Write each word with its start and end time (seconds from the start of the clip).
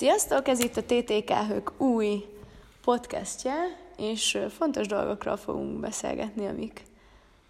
Sziasztok, 0.00 0.48
ez 0.48 0.60
itt 0.60 0.76
a 0.76 0.82
TTK 0.82 1.30
Hők 1.30 1.80
új 1.80 2.24
podcastje, 2.84 3.54
és 3.96 4.38
fontos 4.48 4.86
dolgokról 4.86 5.36
fogunk 5.36 5.80
beszélgetni, 5.80 6.46
amik 6.46 6.82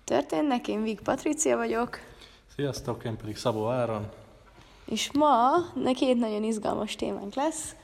történnek. 0.04 0.68
Én 0.68 0.82
Vig 0.82 1.00
Patricia 1.00 1.56
vagyok. 1.56 1.98
Sziasztok, 2.54 3.04
én 3.04 3.16
pedig 3.16 3.36
Szabó 3.36 3.68
Áron. 3.68 4.08
És 4.84 5.12
ma 5.12 5.50
két 5.94 6.18
nagyon 6.18 6.42
izgalmas 6.42 6.96
témánk 6.96 7.34
lesz. 7.34 7.74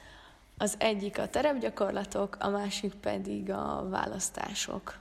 Az 0.58 0.74
egyik 0.78 1.18
a 1.18 1.28
terepgyakorlatok, 1.28 2.36
a 2.40 2.48
másik 2.48 2.94
pedig 2.94 3.50
a 3.50 3.86
választások. 3.90 4.98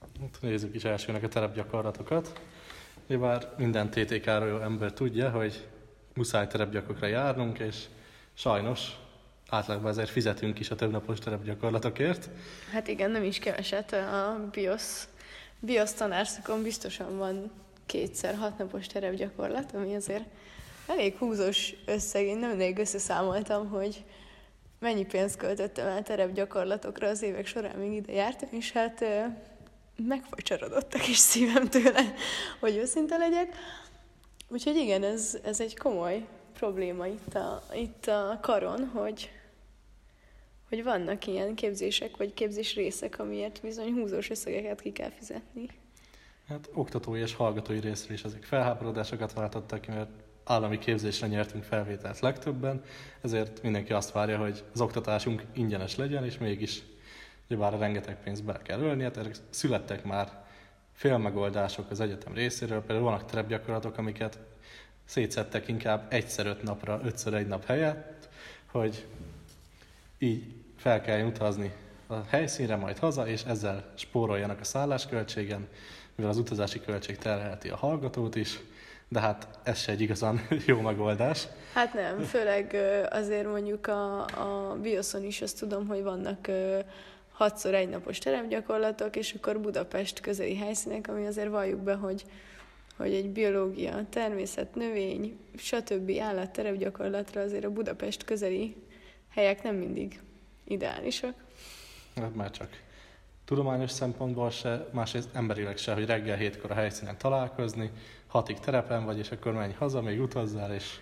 Hát 0.00 0.38
nézzük 0.40 0.74
is 0.74 0.84
elsőnek 0.84 1.22
a 1.22 1.28
terepgyakorlatokat. 1.28 2.40
Bár 3.06 3.54
minden 3.56 3.90
TTK-ról 3.90 4.62
ember 4.62 4.92
tudja, 4.92 5.30
hogy 5.30 5.68
muszáj 6.14 6.46
terepgyakorra 6.46 7.06
járnunk, 7.06 7.58
és 7.58 7.84
sajnos 8.34 8.98
átlagban 9.48 9.90
ezért 9.90 10.10
fizetünk 10.10 10.58
is 10.58 10.70
a 10.70 10.74
többnapos 10.74 11.18
terepgyakorlatokért. 11.18 12.28
Hát 12.72 12.88
igen, 12.88 13.10
nem 13.10 13.22
is 13.22 13.38
keveset. 13.38 13.92
A 13.92 14.48
BIOS, 14.52 15.04
BIOS 15.58 15.92
tanárszakon 15.92 16.62
biztosan 16.62 17.18
van 17.18 17.50
kétszer 17.86 18.34
hatnapos 18.34 18.86
terepgyakorlat, 18.86 19.74
ami 19.74 19.94
azért 19.94 20.24
elég 20.86 21.16
húzós 21.16 21.74
összeg. 21.86 22.26
Én 22.26 22.38
nem 22.38 22.50
elég 22.50 22.78
összeszámoltam, 22.78 23.68
hogy 23.68 24.04
mennyi 24.78 25.04
pénzt 25.04 25.36
költöttem 25.36 25.86
el 25.86 26.02
terepgyakorlatokra 26.02 27.08
az 27.08 27.22
évek 27.22 27.46
során, 27.46 27.76
még 27.76 27.92
ide 27.92 28.12
jártam, 28.12 28.48
és 28.52 28.72
hát 28.72 29.04
megfacsarodott 29.96 30.94
a 30.94 30.98
kis 30.98 31.18
szívem 31.18 31.68
tőle, 31.68 32.14
hogy 32.60 32.76
őszinte 32.76 33.16
legyek. 33.16 33.54
Úgyhogy 34.52 34.76
igen, 34.76 35.02
ez, 35.02 35.38
ez 35.44 35.60
egy 35.60 35.76
komoly 35.76 36.26
probléma 36.52 37.06
itt 37.06 37.34
a, 37.34 37.62
itt 37.74 38.06
a 38.06 38.38
karon, 38.42 38.86
hogy, 38.86 39.30
hogy 40.68 40.82
vannak 40.82 41.26
ilyen 41.26 41.54
képzések, 41.54 42.16
vagy 42.16 42.34
képzés 42.34 42.74
részek, 42.74 43.18
amiért 43.18 43.60
bizony 43.62 43.92
húzós 43.92 44.30
összegeket 44.30 44.80
ki 44.80 44.92
kell 44.92 45.10
fizetni. 45.10 45.66
Hát 46.48 46.70
oktatói 46.74 47.20
és 47.20 47.34
hallgatói 47.34 47.80
részről 47.80 48.12
is 48.12 48.24
ezek 48.24 48.44
felháborodásokat 48.44 49.32
váltottak 49.32 49.86
mert 49.86 50.10
állami 50.44 50.78
képzésre 50.78 51.26
nyertünk 51.26 51.64
felvételt 51.64 52.20
legtöbben, 52.20 52.82
ezért 53.20 53.62
mindenki 53.62 53.92
azt 53.92 54.12
várja, 54.12 54.38
hogy 54.38 54.64
az 54.72 54.80
oktatásunk 54.80 55.42
ingyenes 55.52 55.96
legyen, 55.96 56.24
és 56.24 56.38
mégis 56.38 56.82
bár 57.48 57.78
rengeteg 57.78 58.22
pénzt 58.22 58.44
bele 58.44 58.62
kell 58.62 58.80
ölni, 58.80 59.02
hát 59.02 59.42
születtek 59.50 60.04
már 60.04 60.48
félmegoldások 61.00 61.90
az 61.90 62.00
egyetem 62.00 62.34
részéről, 62.34 62.80
például 62.80 63.04
vannak 63.04 63.24
terepgyakorlatok, 63.24 63.98
amiket 63.98 64.38
szétszettek 65.04 65.68
inkább 65.68 66.06
egyszer 66.12 66.46
öt 66.46 66.62
napra, 66.62 67.00
ötször 67.04 67.34
egy 67.34 67.46
nap 67.46 67.64
helyett, 67.64 68.28
hogy 68.66 69.06
így 70.18 70.44
fel 70.76 71.00
kell 71.00 71.26
utazni 71.26 71.72
a 72.06 72.14
helyszínre, 72.28 72.76
majd 72.76 72.98
haza, 72.98 73.28
és 73.28 73.42
ezzel 73.42 73.92
spóroljanak 73.94 74.60
a 74.60 74.64
szállásköltségen, 74.64 75.68
mivel 76.14 76.30
az 76.30 76.38
utazási 76.38 76.80
költség 76.80 77.18
terhelheti 77.18 77.68
a 77.68 77.76
hallgatót 77.76 78.36
is, 78.36 78.60
de 79.08 79.20
hát 79.20 79.48
ez 79.62 79.78
se 79.78 79.92
egy 79.92 80.00
igazán 80.00 80.46
jó 80.66 80.80
megoldás. 80.80 81.46
Hát 81.74 81.94
nem, 81.94 82.18
főleg 82.18 82.76
azért 83.10 83.46
mondjuk 83.46 83.86
a, 83.86 84.20
a 84.20 84.76
bioszon 84.82 85.24
is 85.24 85.42
azt 85.42 85.58
tudom, 85.58 85.86
hogy 85.86 86.02
vannak 86.02 86.48
hatszor 87.40 87.74
egy 87.74 87.88
napos 87.88 88.18
teremgyakorlatok, 88.18 89.16
és 89.16 89.34
akkor 89.34 89.60
Budapest 89.60 90.20
közeli 90.20 90.56
helyszínek, 90.56 91.08
ami 91.08 91.26
azért 91.26 91.48
valljuk 91.48 91.80
be, 91.80 91.94
hogy, 91.94 92.24
hogy 92.96 93.14
egy 93.14 93.30
biológia, 93.30 94.04
természet, 94.10 94.74
növény, 94.74 95.38
stb. 95.56 96.12
állat 96.20 96.50
terepgyakorlatra 96.50 97.40
azért 97.40 97.64
a 97.64 97.70
Budapest 97.70 98.24
közeli 98.24 98.76
helyek 99.30 99.62
nem 99.62 99.74
mindig 99.74 100.20
ideálisak. 100.64 101.34
Hát 102.16 102.34
már 102.34 102.50
csak 102.50 102.68
tudományos 103.44 103.90
szempontból 103.90 104.50
se, 104.50 104.88
másrészt 104.92 105.28
emberileg 105.32 105.76
se, 105.76 105.94
hogy 105.94 106.06
reggel 106.06 106.36
hétkor 106.36 106.70
a 106.70 106.74
helyszínen 106.74 107.18
találkozni, 107.18 107.90
hatig 108.26 108.58
terepen 108.58 109.04
vagy, 109.04 109.18
és 109.18 109.30
akkor 109.30 109.52
menj 109.52 109.72
haza, 109.72 110.02
még 110.02 110.20
utazzál, 110.20 110.74
és 110.74 111.00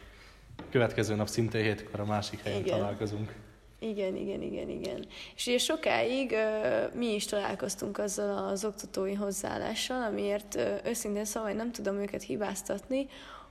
következő 0.71 1.15
nap 1.15 1.29
szintén 1.29 1.63
hétkor 1.63 2.01
a 2.01 2.05
másik 2.05 2.43
helyen 2.43 2.61
Igen. 2.61 2.79
találkozunk. 2.79 3.35
Igen, 3.79 4.17
igen, 4.17 4.43
igen, 4.43 4.69
igen. 4.69 5.07
És 5.35 5.47
ugye 5.47 5.59
sokáig 5.59 6.31
uh, 6.31 6.95
mi 6.95 7.15
is 7.15 7.25
találkoztunk 7.25 7.99
azzal 7.99 8.49
az 8.49 8.65
oktatói 8.65 9.15
hozzáállással, 9.15 10.03
amiért 10.03 10.55
uh, 10.55 10.79
őszintén 10.85 11.25
szóval 11.25 11.53
nem 11.53 11.73
tudom 11.73 11.97
őket 11.97 12.23
hibáztatni, 12.23 13.07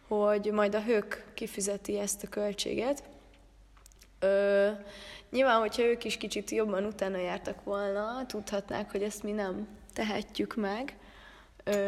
hogy 0.07 0.51
majd 0.51 0.75
a 0.75 0.81
hők 0.81 1.31
kifizeti 1.33 1.99
ezt 1.99 2.23
a 2.23 2.27
költséget. 2.27 3.03
Uh, 4.21 4.69
nyilván, 5.31 5.59
hogyha 5.59 5.83
ők 5.83 6.03
is 6.03 6.17
kicsit 6.17 6.51
jobban 6.51 6.85
utána 6.85 7.17
jártak 7.17 7.63
volna, 7.63 8.25
tudhatnák, 8.25 8.91
hogy 8.91 9.03
ezt 9.03 9.23
mi 9.23 9.31
nem 9.31 9.67
tehetjük 9.93 10.55
meg 10.55 10.97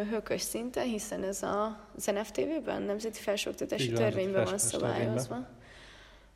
hökös 0.09 0.41
szinten, 0.41 0.83
hiszen 0.83 1.23
ez 1.23 1.43
a, 1.43 1.87
az 1.95 2.05
NFTV-ben, 2.05 2.81
Nemzeti 2.81 3.19
Felsőoktatási 3.19 3.91
Törvényben 3.91 4.43
van 4.43 4.57
szabályozva. 4.57 5.47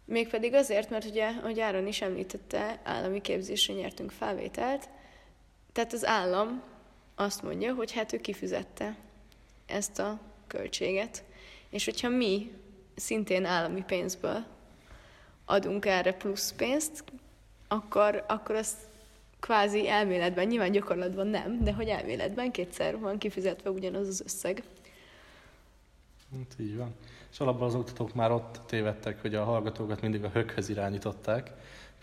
Mégpedig 0.05 0.53
azért, 0.53 0.89
mert 0.89 1.05
ugye, 1.05 1.33
hogy 1.33 1.59
Áron 1.59 1.87
is 1.87 2.01
említette, 2.01 2.79
állami 2.83 3.21
képzésre 3.21 3.73
nyertünk 3.73 4.11
felvételt, 4.11 4.89
tehát 5.71 5.93
az 5.93 6.05
állam 6.05 6.63
azt 7.15 7.41
mondja, 7.41 7.73
hogy 7.73 7.91
hát 7.91 8.13
ő 8.13 8.17
kifizette 8.17 8.95
ezt 9.65 9.99
a 9.99 10.19
költséget. 10.47 11.23
És 11.69 11.85
hogyha 11.85 12.09
mi 12.09 12.51
szintén 12.95 13.45
állami 13.45 13.83
pénzből 13.83 14.45
adunk 15.45 15.85
erre 15.85 16.13
plusz 16.13 16.53
pénzt, 16.57 17.03
akkor, 17.67 18.23
akkor 18.27 18.55
azt 18.55 18.77
kvázi 19.39 19.89
elméletben, 19.89 20.47
nyilván 20.47 20.71
gyakorlatban 20.71 21.27
nem, 21.27 21.63
de 21.63 21.73
hogy 21.73 21.87
elméletben 21.87 22.51
kétszer 22.51 22.99
van 22.99 23.17
kifizetve 23.17 23.69
ugyanaz 23.69 24.07
az 24.07 24.21
összeg. 24.25 24.63
Hát 26.37 26.55
így 26.59 26.77
van. 26.77 26.93
És 27.31 27.39
alapban 27.39 27.67
az 27.67 27.75
oktatók 27.75 28.13
már 28.13 28.31
ott 28.31 28.59
tévedtek, 28.65 29.21
hogy 29.21 29.35
a 29.35 29.43
hallgatókat 29.43 30.01
mindig 30.01 30.23
a 30.23 30.29
hökhöz 30.29 30.69
irányították, 30.69 31.51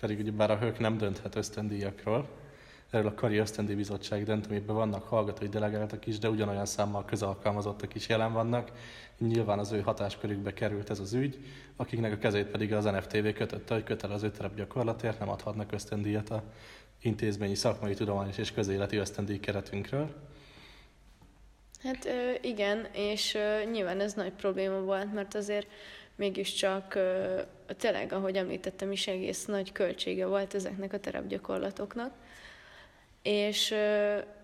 pedig 0.01 0.19
ugye 0.19 0.31
bár 0.31 0.51
a 0.51 0.59
hök 0.59 0.79
nem 0.79 0.99
dönthet 0.99 1.35
ösztendíjakról, 1.35 2.29
erről 2.91 3.07
a 3.07 3.15
Kari 3.15 3.37
Ösztendi 3.37 3.75
Bizottság 3.75 4.25
dönt, 4.25 4.47
amiben 4.47 4.77
vannak 4.77 5.03
hallgatói 5.03 5.49
delegáltak 5.49 6.07
is, 6.07 6.19
de 6.19 6.29
ugyanolyan 6.29 6.67
számmal 6.67 7.05
közalkalmazottak 7.05 7.95
is 7.95 8.09
jelen 8.09 8.33
vannak. 8.33 8.73
Nyilván 9.19 9.59
az 9.59 9.73
ő 9.73 9.81
hatáskörükbe 9.81 10.53
került 10.53 10.91
ez 10.91 11.01
az 11.01 11.13
ügy, 11.13 11.39
akiknek 11.77 12.13
a 12.13 12.19
kezét 12.19 12.47
pedig 12.47 12.73
az 12.75 12.85
NFTV 12.85 13.29
kötötte, 13.35 13.75
hogy 13.75 13.85
kötelező 13.85 14.31
terepgyakorlatért 14.31 15.19
nem 15.19 15.29
adhatnak 15.29 15.73
ösztendíjat 15.73 16.31
a 16.31 16.43
intézményi, 17.03 17.55
szakmai, 17.55 17.95
tudományos 17.95 18.39
és 18.39 18.53
közéleti 18.53 18.97
ösztendíj 18.97 19.41
keretünkről. 19.41 20.15
Hát 21.83 22.09
igen, 22.41 22.87
és 22.93 23.39
nyilván 23.71 24.01
ez 24.01 24.15
nagy 24.15 24.33
probléma 24.33 24.81
volt, 24.81 25.13
mert 25.13 25.35
azért 25.35 25.67
mégiscsak 26.17 26.99
tényleg, 27.79 28.13
ahogy 28.13 28.37
említettem 28.37 28.93
is, 28.93 29.07
egész 29.07 29.45
nagy 29.45 29.73
költsége 29.73 30.27
volt 30.27 30.55
ezeknek 30.55 30.93
a 30.93 31.01
terepgyakorlatoknak. 31.01 32.13
És 33.23 33.75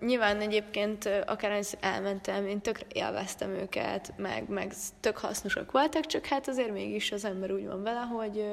nyilván 0.00 0.40
egyébként 0.40 1.04
uh, 1.04 1.20
akár 1.26 1.64
elmentem, 1.80 2.46
én 2.46 2.60
tökre 2.60 2.86
élveztem 2.92 3.50
őket, 3.50 4.12
meg, 4.16 4.48
meg 4.48 4.72
tök 5.00 5.18
hasznosak 5.18 5.72
voltak, 5.72 6.06
csak 6.06 6.26
hát 6.26 6.48
azért 6.48 6.72
mégis 6.72 7.12
az 7.12 7.24
ember 7.24 7.52
úgy 7.52 7.66
van 7.66 7.82
vele, 7.82 8.00
hogy, 8.00 8.44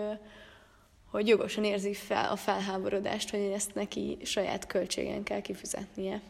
hogy 1.12 1.28
jogosan 1.28 1.64
érzi 1.64 1.94
fel 1.94 2.32
a 2.32 2.36
felháborodást, 2.36 3.30
hogy 3.30 3.40
ezt 3.40 3.76
neki 3.76 4.18
saját 4.24 4.68
költségen 4.68 5.24
kell 5.24 5.42
kifizetnie. 5.42 6.22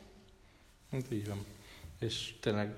Hát 0.91 1.11
így 1.11 1.27
van 1.27 1.45
és 2.03 2.33
tényleg, 2.39 2.75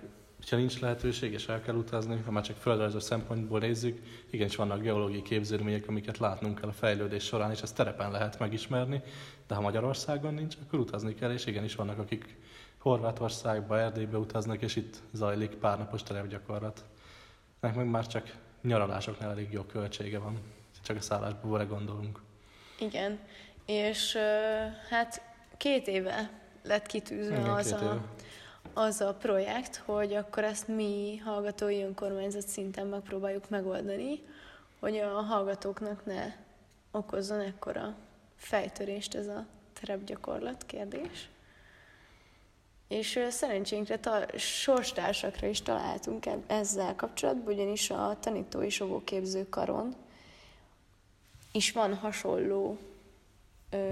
ha 0.50 0.56
nincs 0.56 0.80
lehetőség, 0.80 1.34
és 1.34 1.48
el 1.48 1.62
kell 1.62 1.76
utazni, 1.76 2.22
ha 2.26 2.32
már 2.32 2.44
csak 2.44 2.58
földrajzos 2.58 3.04
szempontból 3.04 3.60
nézzük, 3.60 4.02
igenis 4.30 4.56
vannak 4.56 4.82
geológiai 4.82 5.22
képződmények, 5.22 5.88
amiket 5.88 6.18
látnunk 6.18 6.60
kell 6.60 6.70
a 6.70 6.74
fejlődés 6.74 7.24
során, 7.24 7.52
és 7.52 7.62
ezt 7.62 7.76
terepen 7.76 8.12
lehet 8.12 8.40
megismerni, 8.40 9.02
de 9.48 9.56
ha 9.56 9.62
Magyarországon 9.62 10.34
nincs, 10.34 10.56
akkor 10.66 10.80
utazni 10.80 11.14
kell, 11.14 11.32
és 11.32 11.46
igenis 11.46 11.76
vannak, 11.76 12.00
akik 12.00 12.36
Horvátországba, 12.78 13.80
Erdélybe 13.80 14.18
utaznak, 14.18 14.62
és 14.62 14.76
itt 14.76 15.02
zajlik 15.12 15.56
párnapos 15.56 16.04
terepgyakorlat. 16.04 16.86
Ennek 17.60 17.76
meg 17.76 17.90
már 17.90 18.08
csak 18.08 18.36
nyaralásoknál 18.62 19.32
elég 19.32 19.52
jó 19.52 19.62
költsége 19.64 20.20
van, 20.20 20.40
csak 20.84 20.98
a 20.98 21.02
szállásból 21.02 21.66
gondolunk. 21.66 22.20
Igen, 22.80 23.20
és 23.66 24.18
hát 24.90 25.22
két 25.58 25.88
éve 25.88 26.30
lett 26.64 26.86
kitűzve 26.86 27.40
Igen, 27.40 27.50
az 27.50 27.72
a, 27.72 27.78
éve 27.84 28.02
az 28.74 29.02
a 29.02 29.14
projekt, 29.14 29.76
hogy 29.76 30.14
akkor 30.14 30.44
ezt 30.44 30.68
mi 30.68 31.18
hallgatói 31.18 31.82
önkormányzat 31.82 32.48
szinten 32.48 32.88
megpróbáljuk 32.88 33.50
megoldani, 33.50 34.24
hogy 34.80 34.98
a 34.98 35.22
hallgatóknak 35.22 36.06
ne 36.06 36.34
okozzon 36.92 37.40
ekkora 37.40 37.96
fejtörést 38.36 39.16
ez 39.16 39.28
a 39.28 39.46
terepgyakorlat 39.80 40.66
kérdés. 40.66 41.30
És 42.88 43.20
szerencsénkre 43.30 44.00
ta- 44.00 44.38
sorstársakra 44.38 45.48
is 45.48 45.62
találtunk 45.62 46.26
ezzel 46.48 46.96
kapcsolatban, 46.96 47.54
ugyanis 47.54 47.90
a 47.90 48.18
tanítói 48.20 48.70
sovóképző 48.70 49.50
karon 49.50 49.96
is 51.52 51.72
van 51.72 51.96
hasonló 51.96 52.78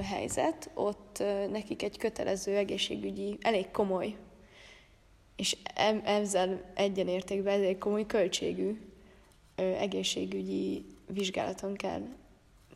helyzet, 0.01 0.69
ott 0.73 1.23
nekik 1.49 1.83
egy 1.83 1.97
kötelező 1.97 2.55
egészségügyi, 2.55 3.37
elég 3.41 3.71
komoly, 3.71 4.15
és 5.35 5.57
ezzel 6.03 6.71
egyenértékben 6.73 7.53
elég 7.53 7.77
komoly 7.77 8.05
költségű 8.05 8.81
ö, 9.55 9.61
egészségügyi 9.61 10.85
vizsgálaton 11.07 11.73
kell 11.73 12.01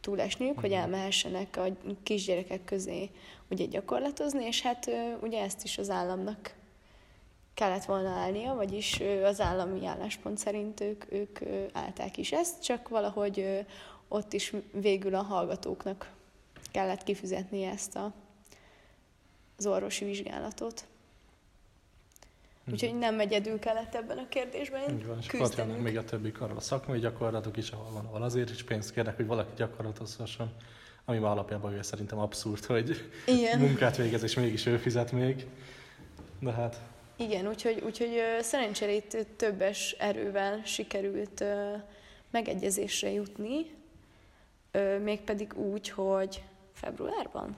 túlesniük, 0.02 0.60
hogy 0.60 0.72
elmehessenek 0.72 1.58
a 1.58 1.66
kisgyerekek 2.04 2.64
közé 2.64 3.10
ugye 3.50 3.66
gyakorlatozni, 3.66 4.46
és 4.46 4.62
hát 4.62 4.88
ö, 4.88 5.14
ugye 5.22 5.42
ezt 5.42 5.64
is 5.64 5.78
az 5.78 5.90
államnak 5.90 6.56
kellett 7.54 7.86
volna 7.86 8.10
állnia, 8.10 8.54
vagyis 8.54 9.00
ö, 9.00 9.24
az 9.24 9.42
állami 9.42 9.86
álláspont 9.86 10.38
szerint 10.38 10.82
ők, 10.82 11.12
ők 11.12 11.42
ö, 11.42 11.64
állták 11.74 12.18
is 12.18 12.32
ezt, 12.32 12.64
csak 12.64 12.90
valahogy 12.90 13.40
ö, 13.40 13.60
ott 14.08 14.34
is 14.34 14.54
végül 14.72 15.16
a 15.16 15.22
hallgatóknak 15.22 16.12
kellett 16.72 17.04
kifizetni 17.04 17.64
ezt 17.64 17.96
a, 17.96 18.14
az 19.58 19.66
orvosi 19.66 20.06
vizsgálatot. 20.06 20.88
Úgyhogy 22.72 22.98
nem 22.98 23.20
egyedül 23.20 23.60
kellett 23.60 23.96
ebben 23.96 24.18
a 24.18 24.28
kérdésben 24.30 24.82
Így 24.90 25.06
van, 25.06 25.18
és 25.20 25.28
jönnek 25.58 25.82
még 25.82 25.98
a 25.98 26.04
többi 26.04 26.32
karral 26.32 26.58
a 26.58 26.62
szakmai 26.62 27.00
gyakorlatok 27.00 27.58
is, 27.58 27.70
ahol 27.70 27.92
van, 27.92 28.06
ahol 28.06 28.22
azért 28.22 28.50
is 28.50 28.64
pénzt 28.64 28.92
kérnek, 28.92 29.16
hogy 29.16 29.26
valaki 29.26 29.52
gyakorlatozhasson, 29.56 30.52
ami 31.06 31.18
már 31.18 31.32
alapjában 31.32 31.70
véve 31.70 31.84
szerintem 31.84 32.20
abszurd, 32.20 32.66
hogy 32.66 33.10
Igen. 33.26 33.60
munkát 33.60 33.98
végez, 33.98 34.24
és 34.24 34.36
mégis 34.36 34.66
ő 34.66 34.78
fizet 34.78 35.12
még. 35.12 35.46
De 36.40 36.52
hát 36.52 36.82
Igen, 37.16 37.48
úgyhogy, 37.48 37.82
úgyhogy 37.86 38.22
szerencsére 38.42 38.92
itt 38.92 39.18
többes 39.36 39.96
erővel 40.00 40.62
sikerült 40.66 41.44
megegyezésre 42.32 43.12
jutni, 43.12 43.66
mégpedig 45.04 45.54
úgy, 45.54 45.90
hogy 45.90 46.44
februárban? 46.74 47.56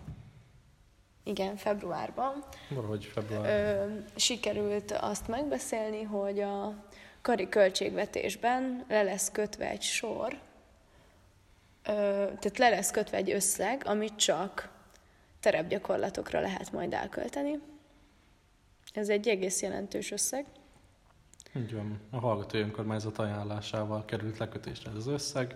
Igen, 1.29 1.55
februárban 1.55 2.43
valahogy 2.69 3.05
február. 3.05 3.45
ö, 3.45 3.93
sikerült 4.15 4.91
azt 4.91 5.27
megbeszélni, 5.27 6.03
hogy 6.03 6.39
a 6.39 6.85
kari 7.21 7.49
költségvetésben 7.49 8.85
le 8.87 9.03
lesz 9.03 9.31
kötve 9.31 9.69
egy 9.69 9.81
sor, 9.81 10.33
ö, 11.83 11.91
tehát 12.39 12.57
le 12.57 12.69
lesz 12.69 12.91
kötve 12.91 13.17
egy 13.17 13.31
összeg, 13.31 13.81
amit 13.85 14.15
csak 14.15 14.69
terepgyakorlatokra 15.39 16.39
lehet 16.39 16.71
majd 16.71 16.93
elkölteni. 16.93 17.59
Ez 18.93 19.09
egy 19.09 19.27
egész 19.27 19.61
jelentős 19.61 20.11
összeg. 20.11 20.45
Így 21.59 21.73
van. 21.73 21.99
A 22.11 22.19
hallgatói 22.19 22.61
önkormányzat 22.61 23.17
ajánlásával 23.17 24.05
került 24.05 24.37
lekötésre 24.37 24.89
ez 24.89 24.95
az 24.95 25.07
összeg. 25.07 25.55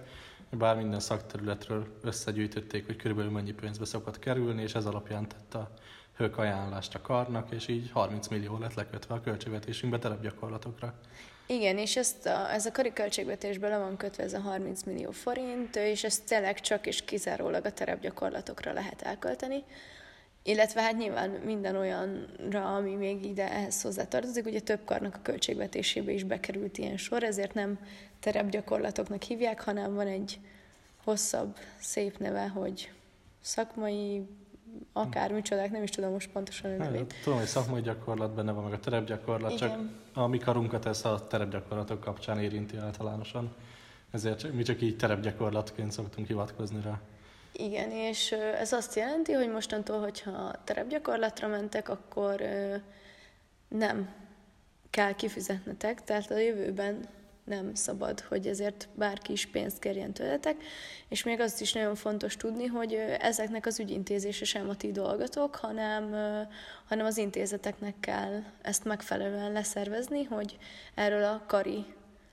Bár 0.49 0.75
minden 0.75 0.99
szakterületről 0.99 1.87
összegyűjtötték, 2.01 2.85
hogy 2.85 2.95
körülbelül 2.95 3.31
mennyi 3.31 3.51
pénzbe 3.51 3.85
szokott 3.85 4.19
kerülni, 4.19 4.61
és 4.61 4.75
ez 4.75 4.85
alapján 4.85 5.27
tett 5.27 5.53
a 5.53 5.69
hők 6.17 6.37
ajánlást 6.37 6.95
a 6.95 7.01
karnak, 7.01 7.51
és 7.51 7.67
így 7.67 7.91
30 7.91 8.27
millió 8.27 8.57
lett 8.57 8.73
lekötve 8.73 9.15
a 9.15 9.21
költségvetésünkbe 9.21 9.99
terepgyakorlatokra. 9.99 10.93
Igen, 11.45 11.77
és 11.77 11.97
ezt 11.97 12.25
a, 12.25 12.51
ez 12.51 12.65
a 12.65 12.71
kari 12.71 12.93
költségvetésben 12.93 13.69
le 13.69 13.77
van 13.77 13.97
kötve 13.97 14.23
ez 14.23 14.33
a 14.33 14.39
30 14.39 14.83
millió 14.83 15.11
forint, 15.11 15.75
és 15.75 16.03
ezt 16.03 16.25
tényleg 16.25 16.59
csak 16.59 16.85
és 16.85 17.05
kizárólag 17.05 17.65
a 17.65 17.73
terepgyakorlatokra 17.73 18.73
lehet 18.73 19.01
elkölteni. 19.01 19.63
Illetve 20.45 20.81
hát 20.81 20.97
nyilván 20.97 21.29
minden 21.29 21.75
olyanra, 21.75 22.75
ami 22.75 22.95
még 22.95 23.25
ide 23.25 23.51
ehhez 23.51 23.81
hozzátartozik, 23.81 24.45
ugye 24.45 24.59
több 24.59 24.79
karnak 24.85 25.15
a 25.15 25.19
költségvetésébe 25.21 26.11
is 26.11 26.23
bekerült 26.23 26.77
ilyen 26.77 26.97
sor, 26.97 27.23
ezért 27.23 27.53
nem 27.53 27.79
terepgyakorlatoknak 28.19 29.21
hívják, 29.21 29.61
hanem 29.61 29.93
van 29.93 30.07
egy 30.07 30.39
hosszabb, 31.03 31.57
szép 31.79 32.17
neve, 32.17 32.47
hogy 32.47 32.91
szakmai, 33.41 34.27
akár 34.93 35.31
micsodák, 35.31 35.71
nem 35.71 35.83
is 35.83 35.89
tudom 35.89 36.11
most 36.11 36.29
pontosan 36.29 36.71
a 36.71 36.75
nevét. 36.77 37.13
Tudom, 37.23 37.37
hogy 37.39 37.47
szakmai 37.47 37.81
gyakorlat 37.81 38.33
benne 38.33 38.51
van, 38.51 38.63
meg 38.63 38.73
a 38.73 38.79
terepgyakorlat, 38.79 39.57
csak 39.57 39.69
Igen. 39.69 39.95
a 40.13 40.27
mi 40.27 40.37
karunkat 40.37 40.85
ez 40.85 41.05
a 41.05 41.27
terepgyakorlatok 41.27 41.99
kapcsán 41.99 42.39
érinti 42.39 42.77
általánosan. 42.77 43.55
Ezért 44.11 44.39
csak- 44.39 44.53
mi 44.53 44.63
csak 44.63 44.81
így 44.81 44.97
terepgyakorlatként 44.97 45.91
szoktunk 45.91 46.27
hivatkozni 46.27 46.81
rá. 46.83 46.99
Igen, 47.53 47.91
és 47.91 48.31
ez 48.31 48.71
azt 48.71 48.95
jelenti, 48.95 49.31
hogy 49.31 49.49
mostantól, 49.49 49.99
hogyha 49.99 50.63
terepgyakorlatra 50.63 51.47
mentek, 51.47 51.89
akkor 51.89 52.41
nem 53.67 54.13
kell 54.89 55.15
kifizetnetek, 55.15 56.03
tehát 56.03 56.31
a 56.31 56.37
jövőben 56.37 57.07
nem 57.43 57.73
szabad, 57.73 58.19
hogy 58.19 58.47
ezért 58.47 58.87
bárki 58.95 59.31
is 59.31 59.45
pénzt 59.45 59.79
kérjen 59.79 60.13
tőletek, 60.13 60.55
és 61.07 61.23
még 61.23 61.39
azt 61.39 61.61
is 61.61 61.73
nagyon 61.73 61.95
fontos 61.95 62.35
tudni, 62.35 62.65
hogy 62.65 62.93
ezeknek 63.19 63.65
az 63.65 63.79
ügyintézése 63.79 64.45
sem 64.45 64.69
a 64.69 64.75
ti 64.75 64.91
dolgotok, 64.91 65.55
hanem, 65.55 66.11
hanem 66.85 67.05
az 67.05 67.17
intézeteknek 67.17 67.99
kell 67.99 68.43
ezt 68.61 68.83
megfelelően 68.83 69.51
leszervezni, 69.51 70.23
hogy 70.23 70.57
erről 70.95 71.23
a 71.23 71.43
kari 71.47 71.85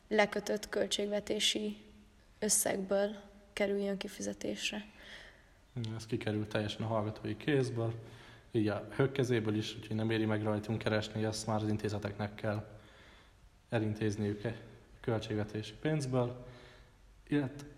lekötött 0.09 0.69
költségvetési 0.69 1.77
összegből 2.39 3.17
kerüljön 3.53 3.97
kifizetésre. 3.97 4.85
Ez 5.97 6.07
kikerült 6.07 6.49
teljesen 6.49 6.83
a 6.83 6.87
hallgatói 6.87 7.37
kézből, 7.37 7.93
így 8.51 8.69
a 8.69 8.89
hők 8.97 9.13
kezéből 9.13 9.57
is, 9.57 9.77
úgyhogy 9.77 9.97
nem 9.97 10.11
éri 10.11 10.25
meg 10.25 10.43
rajtunk 10.43 10.79
keresni, 10.79 11.25
ezt 11.25 11.47
már 11.47 11.63
az 11.63 11.69
intézeteknek 11.69 12.35
kell 12.35 12.67
elintézniük 13.69 14.45
e 14.45 14.57
költségvetési 15.01 15.75
pénzből. 15.81 16.47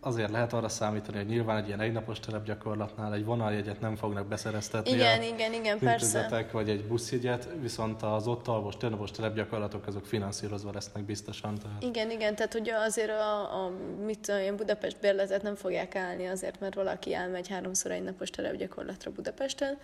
Azért 0.01 0.31
lehet 0.31 0.53
arra 0.53 0.69
számítani, 0.69 1.17
hogy 1.17 1.27
nyilván 1.27 1.57
egy 1.57 1.67
ilyen 1.67 1.81
egynapos 1.81 2.21
terepgyakorlatnál 2.21 3.15
egy 3.15 3.25
vonaljegyet 3.25 3.81
nem 3.81 3.97
fognak 3.97 4.27
beszereztetni 4.27 4.91
Igen, 4.91 5.21
a 5.21 5.23
igen, 5.23 5.53
igen, 5.53 5.79
persze. 5.79 6.47
vagy 6.53 6.69
egy 6.69 6.85
buszjegyet, 6.85 7.49
viszont 7.61 8.03
az 8.03 8.27
ott 8.27 8.47
alvos, 8.47 8.77
tőnapos 8.77 9.11
terepgyakorlatok 9.11 9.87
azok 9.87 10.07
finanszírozva 10.07 10.73
lesznek 10.73 11.05
biztosan. 11.05 11.59
Tehát 11.59 11.83
Igen, 11.83 12.11
igen, 12.11 12.35
tehát 12.35 12.53
hogy 12.53 12.69
azért 12.71 13.11
a, 13.11 13.65
a 13.65 13.73
mit 14.05 14.19
tudom, 14.19 14.41
én, 14.41 14.57
Budapest 14.57 15.01
bérletet 15.01 15.43
nem 15.43 15.55
fogják 15.55 15.97
állni 15.97 16.27
azért, 16.27 16.61
mert 16.61 16.75
valaki 16.75 17.15
elmegy 17.15 17.49
háromszor 17.49 17.91
egy 17.91 18.03
napos 18.03 18.31
terepgyakorlatra 18.31 19.11
Budapesten, 19.11 19.79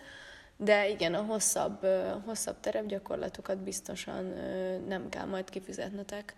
de 0.56 0.88
igen, 0.88 1.14
a 1.14 1.22
hosszabb, 1.22 1.86
hosszabb 2.24 2.60
terepgyakorlatokat 2.60 3.58
biztosan 3.58 4.32
nem 4.88 5.08
kell 5.08 5.26
majd 5.26 5.50
kifizetnetek. 5.50 6.36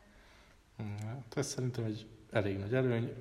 Hát 1.06 1.36
ez 1.36 1.46
szerintem 1.46 1.84
egy 1.84 2.06
elég 2.32 2.58
nagy 2.58 2.74
előny. 2.74 3.12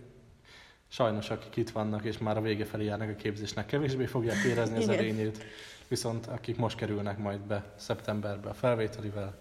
Sajnos, 0.88 1.30
akik 1.30 1.56
itt 1.56 1.70
vannak, 1.70 2.04
és 2.04 2.18
már 2.18 2.38
a 2.38 2.42
vége 2.42 2.66
felé 2.66 2.86
járnak 2.86 3.10
a 3.10 3.16
képzésnek, 3.16 3.66
kevésbé 3.66 4.06
fogják 4.06 4.44
érezni 4.44 4.78
az 4.78 4.84
Igen. 4.84 4.96
erényét, 4.96 5.44
viszont 5.88 6.26
akik 6.26 6.58
most 6.58 6.78
kerülnek 6.78 7.18
majd 7.18 7.40
be 7.40 7.74
szeptemberbe 7.76 8.50
a 8.50 8.54
felvételivel, 8.54 9.38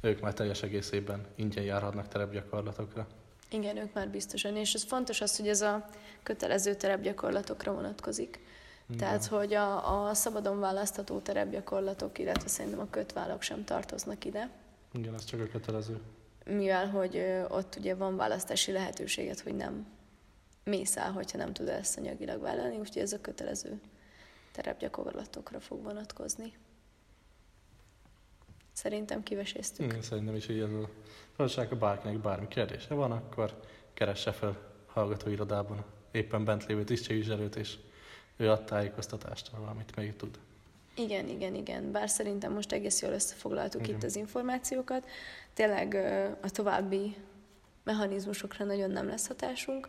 ők 0.00 0.20
már 0.20 0.34
teljes 0.34 0.62
egészében 0.62 1.26
ingyen 1.34 1.64
járhatnak 1.64 2.08
terepgyakorlatokra. 2.08 3.06
Igen, 3.50 3.76
ők 3.76 3.92
már 3.92 4.08
biztosan, 4.08 4.56
és 4.56 4.74
ez 4.74 4.84
fontos 4.84 5.20
az, 5.20 5.36
hogy 5.36 5.48
ez 5.48 5.60
a 5.60 5.88
kötelező 6.22 6.74
terepgyakorlatokra 6.74 7.72
vonatkozik. 7.72 8.40
Tehát, 8.98 9.26
hogy 9.26 9.54
a, 9.54 10.08
a 10.08 10.14
szabadon 10.14 10.60
választható 10.60 11.18
terepgyakorlatok, 11.18 12.18
illetve 12.18 12.48
szerintem 12.48 12.80
a 12.80 12.90
kötvállalak 12.90 13.42
sem 13.42 13.64
tartoznak 13.64 14.24
ide. 14.24 14.50
Igen, 14.92 15.14
ez 15.14 15.24
csak 15.24 15.40
a 15.40 15.46
kötelező. 15.46 16.00
Mivel 16.44 16.90
hogy 16.90 17.24
ott 17.48 17.76
ugye 17.76 17.94
van 17.94 18.16
választási 18.16 18.72
lehetőséget, 18.72 19.40
hogy 19.40 19.54
nem 19.54 19.86
mész 20.64 20.96
el, 20.96 21.12
hogyha 21.12 21.38
nem 21.38 21.52
tudod 21.52 21.74
ezt 21.74 21.98
anyagilag 21.98 22.40
vállalni, 22.40 22.76
úgyhogy 22.76 23.02
ez 23.02 23.12
a 23.12 23.20
kötelező 23.20 23.80
terepgyakorlatokra 24.52 25.60
fog 25.60 25.82
vonatkozni. 25.82 26.52
Szerintem 28.72 29.22
kiveséztük. 29.22 29.84
Igen, 29.84 30.02
szerintem 30.02 30.34
is 30.34 30.48
így 30.48 30.60
ez 31.36 31.56
a 31.56 31.76
bárkinek 31.78 32.18
bármi 32.18 32.48
kérdése 32.48 32.94
van, 32.94 33.12
akkor 33.12 33.60
keresse 33.94 34.32
fel 34.32 34.58
hallgatóirodában 34.86 35.84
éppen 36.10 36.44
bent 36.44 36.66
lévő 36.66 36.84
tisztségviselőt, 36.84 37.56
és 37.56 37.76
ő 38.36 38.50
ad 38.50 38.64
tájékoztatást 38.64 39.50
arról, 39.52 39.68
amit 39.68 39.96
még 39.96 40.16
tud. 40.16 40.38
Igen, 40.94 41.28
igen, 41.28 41.54
igen. 41.54 41.92
Bár 41.92 42.08
szerintem 42.08 42.52
most 42.52 42.72
egész 42.72 43.02
jól 43.02 43.12
összefoglaltuk 43.12 43.82
Igen. 43.82 43.96
itt 43.96 44.02
az 44.02 44.16
információkat. 44.16 45.06
Tényleg 45.54 45.94
a 46.42 46.50
további 46.50 47.16
mechanizmusokra 47.82 48.64
nagyon 48.64 48.90
nem 48.90 49.06
lesz 49.06 49.26
hatásunk. 49.26 49.88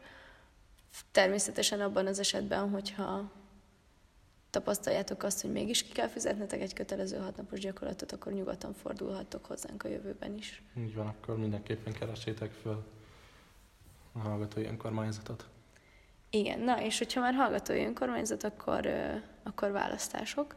Természetesen 1.12 1.82
abban 1.82 2.08
az 2.08 2.20
esetben, 2.20 2.70
hogyha 2.70 3.32
tapasztaljátok 4.50 5.24
azt, 5.24 5.42
hogy 5.42 5.52
mégis 5.52 5.84
ki 5.84 5.92
kell 5.92 6.08
fizetnetek 6.08 6.62
egy 6.62 6.74
kötelező 6.74 7.18
hatnapos 7.18 7.60
gyakorlatot, 7.60 8.12
akkor 8.12 8.34
nyugodtan 8.34 8.74
fordulhattok 8.74 9.46
hozzánk 9.46 9.84
a 9.84 9.88
jövőben 9.88 10.38
is. 10.38 10.64
Így 10.78 10.96
van, 10.96 11.08
akkor 11.08 11.38
mindenképpen 11.38 11.94
keressétek 11.94 12.52
föl 12.52 12.84
a 14.12 14.20
hallgatói 14.20 14.66
önkormányzatot. 14.66 15.48
Igen, 16.30 16.60
na 16.60 16.82
és 16.82 16.98
hogyha 16.98 17.22
már 17.22 17.34
hallgatói 17.34 17.86
önkormányzat, 17.86 18.44
akkor, 18.44 18.88
akkor 19.44 19.72
választások. 19.72 20.56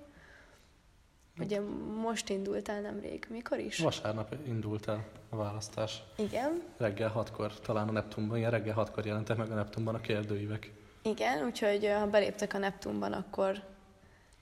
Ugye 1.38 1.60
most 2.00 2.28
indult 2.28 2.68
el 2.68 2.80
nemrég. 2.80 3.26
Mikor 3.30 3.58
is? 3.58 3.78
Vasárnap 3.78 4.36
indult 4.46 4.88
el 4.88 5.04
a 5.28 5.36
választás. 5.36 6.02
Igen, 6.16 6.62
Reggel 6.76 7.08
hatkor, 7.08 7.60
talán 7.60 7.88
a 7.88 7.92
Neptunban, 7.92 8.38
ilyen 8.38 8.50
reggel 8.50 8.74
hatkor 8.74 9.06
jelentek 9.06 9.36
meg 9.36 9.50
a 9.50 9.54
Neptunban 9.54 9.94
a 9.94 10.00
kérdőívek. 10.00 10.72
Igen, 11.02 11.44
úgyhogy 11.44 11.86
ha 11.98 12.06
beléptek 12.06 12.54
a 12.54 12.58
Neptunban, 12.58 13.12
akkor 13.12 13.62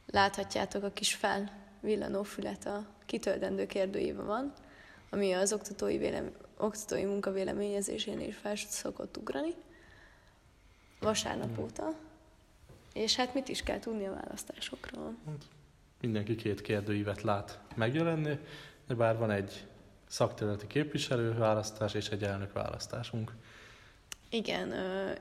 láthatjátok 0.07 0.83
a 0.83 0.91
kis 0.91 1.15
felvillanó 1.15 2.23
fület 2.23 2.67
a 2.67 2.87
kitöltendő 3.07 3.67
kérdőíve 3.67 4.23
van, 4.23 4.53
ami 5.11 5.33
az 5.33 5.53
oktatói, 5.53 5.99
vélem, 5.99 6.33
oktatói 6.59 7.05
munka 7.05 7.31
véleményezésén 7.31 8.21
is 8.21 8.37
fel 8.37 8.57
szokott 8.57 9.17
ugrani 9.17 9.55
vasárnap 11.01 11.59
óta. 11.59 11.95
És 12.93 13.17
hát 13.17 13.35
mit 13.35 13.49
is 13.49 13.63
kell 13.63 13.79
tudni 13.79 14.07
a 14.07 14.15
választásokról? 14.15 15.15
Hát, 15.27 15.45
mindenki 16.05 16.35
két 16.35 16.61
kérdőívet 16.61 17.23
lát 17.23 17.59
megjelenni, 17.75 18.39
de 18.87 18.95
bár 18.95 19.19
van 19.19 19.31
egy 19.31 19.67
szakterületi 20.07 20.67
képviselő 20.67 21.35
választás 21.35 21.95
és 21.95 22.09
egy 22.09 22.23
elnök 22.23 22.53
választásunk. 22.53 23.33
Igen, 24.31 24.75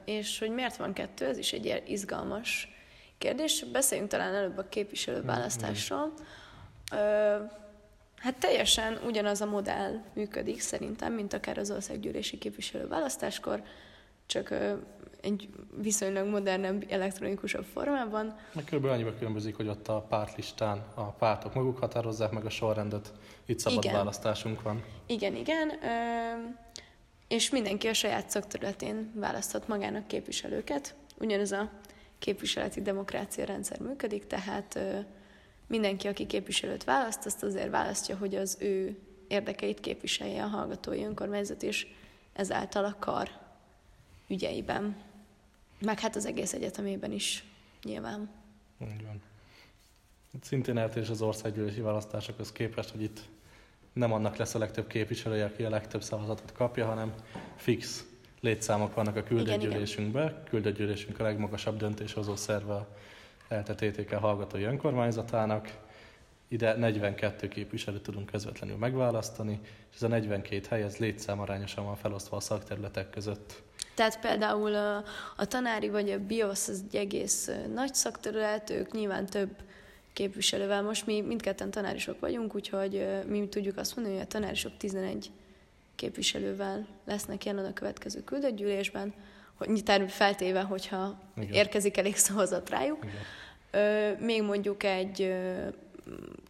és 0.05 0.39
hogy 0.39 0.49
miért 0.49 0.75
van 0.75 0.93
kettő, 0.93 1.25
ez 1.25 1.37
is 1.37 1.53
egy 1.53 1.83
izgalmas 1.87 2.67
kérdés. 3.17 3.63
Beszéljünk 3.71 4.09
talán 4.09 4.35
előbb 4.35 4.57
a 4.57 4.69
képviselő 4.69 5.21
mm, 5.21 5.25
választásról. 5.25 6.13
Hát 8.15 8.35
teljesen 8.39 8.99
ugyanaz 9.05 9.41
a 9.41 9.45
modell 9.45 10.01
működik 10.13 10.61
szerintem, 10.61 11.13
mint 11.13 11.33
akár 11.33 11.57
az 11.57 11.71
országgyűlési 11.71 12.37
képviselő 12.37 12.87
választáskor, 12.87 13.63
csak 14.25 14.53
egy 15.23 15.49
viszonylag 15.81 16.27
modernebb, 16.27 16.85
elektronikusabb 16.89 17.65
formában. 17.73 18.35
Meg 18.53 18.63
kb. 18.63 18.85
annyiba 18.85 19.13
különbözik, 19.17 19.55
hogy 19.55 19.67
ott 19.67 19.87
a 19.87 20.05
pártlistán 20.09 20.85
a 20.93 21.03
pártok 21.03 21.53
maguk 21.53 21.77
határozzák 21.77 22.31
meg 22.31 22.45
a 22.45 22.49
sorrendet, 22.49 23.13
itt 23.45 23.59
szabad 23.59 23.83
igen. 23.83 23.95
választásunk 23.95 24.61
van. 24.61 24.83
Igen, 25.05 25.35
igen, 25.35 25.71
és 27.27 27.49
mindenki 27.49 27.87
a 27.87 27.93
saját 27.93 28.29
szakterületén 28.29 29.11
választhat 29.15 29.67
magának 29.67 30.07
képviselőket. 30.07 30.95
Ugyanez 31.19 31.51
a 31.51 31.69
képviseleti 32.19 32.81
demokrácia 32.81 33.45
rendszer 33.45 33.79
működik, 33.79 34.27
tehát 34.27 34.79
mindenki, 35.67 36.07
aki 36.07 36.25
képviselőt 36.25 36.83
választ, 36.83 37.25
azt 37.25 37.43
azért 37.43 37.69
választja, 37.69 38.17
hogy 38.17 38.35
az 38.35 38.57
ő 38.59 38.97
érdekeit 39.27 39.79
képviselje 39.79 40.43
a 40.43 40.47
hallgatói 40.47 41.03
önkormányzat, 41.03 41.63
és 41.63 41.87
ezáltal 42.33 42.85
a 42.85 42.95
kar 42.99 43.29
ügyeiben. 44.27 44.95
Meg 45.85 45.99
hát 45.99 46.15
az 46.15 46.25
egész 46.25 46.53
egyetemében 46.53 47.11
is 47.11 47.43
nyilván. 47.83 48.29
Így 48.81 49.03
van. 49.03 49.21
Szintén 50.41 50.77
eltérés 50.77 51.09
az 51.09 51.21
országgyűlési 51.21 51.81
választásokhoz 51.81 52.51
képest, 52.51 52.89
hogy 52.89 53.01
itt 53.01 53.21
nem 53.93 54.11
annak 54.13 54.35
lesz 54.35 54.55
a 54.55 54.59
legtöbb 54.59 54.87
képviselője, 54.87 55.45
aki 55.45 55.63
a 55.63 55.69
legtöbb 55.69 56.03
szavazatot 56.03 56.51
kapja, 56.51 56.85
hanem 56.85 57.13
fix 57.55 58.05
létszámok 58.41 58.93
vannak 58.93 59.15
a 59.15 59.23
küldőgyűlésünkben. 59.23 60.43
Küldőgyűlésünk 60.49 61.19
a 61.19 61.23
legmagasabb 61.23 61.77
döntéshozó 61.77 62.35
szerve 62.35 62.73
a 62.73 62.87
LTTTK 63.49 64.13
hallgatói 64.13 64.63
önkormányzatának. 64.63 65.77
Ide 66.47 66.75
42 66.75 67.47
képviselőt 67.47 68.01
tudunk 68.01 68.25
közvetlenül 68.25 68.75
megválasztani, 68.75 69.59
és 69.89 69.95
ez 69.95 70.03
a 70.03 70.07
42 70.07 70.65
hely 70.69 70.81
ez 70.81 70.97
létszámarányosan 70.97 71.85
van 71.85 71.95
felosztva 71.95 72.37
a 72.37 72.39
szakterületek 72.39 73.09
között. 73.09 73.61
Tehát 73.93 74.19
például 74.19 74.75
a, 74.75 75.03
a 75.35 75.45
tanári 75.45 75.89
vagy 75.89 76.09
a 76.09 76.19
BIOS 76.19 76.67
az 76.67 76.83
egy 76.89 76.95
egész 76.95 77.49
nagy 77.73 77.93
szakterület, 77.93 78.69
ők 78.69 78.91
nyilván 78.91 79.25
több 79.25 79.55
képviselővel. 80.13 80.81
Most 80.81 81.05
mi 81.05 81.21
mindketten 81.21 81.71
tanárisok 81.71 82.19
vagyunk, 82.19 82.55
úgyhogy 82.55 83.07
mi 83.27 83.47
tudjuk 83.47 83.77
azt 83.77 83.95
mondani, 83.95 84.15
hogy 84.17 84.25
a 84.25 84.27
tanárisok 84.27 84.77
11 84.77 85.31
képviselővel 85.95 86.87
lesznek 87.05 87.45
jelen 87.45 87.65
a 87.65 87.73
következő 87.73 88.23
küldött 88.23 88.55
hogy 89.53 89.69
terv 89.83 90.05
feltéve, 90.05 90.61
hogyha 90.61 91.19
Igen. 91.37 91.53
érkezik 91.53 91.97
elég 91.97 92.15
szavazat 92.15 92.69
rájuk. 92.69 93.05
Igen. 93.71 94.17
még 94.19 94.41
mondjuk 94.41 94.83
egy 94.83 95.33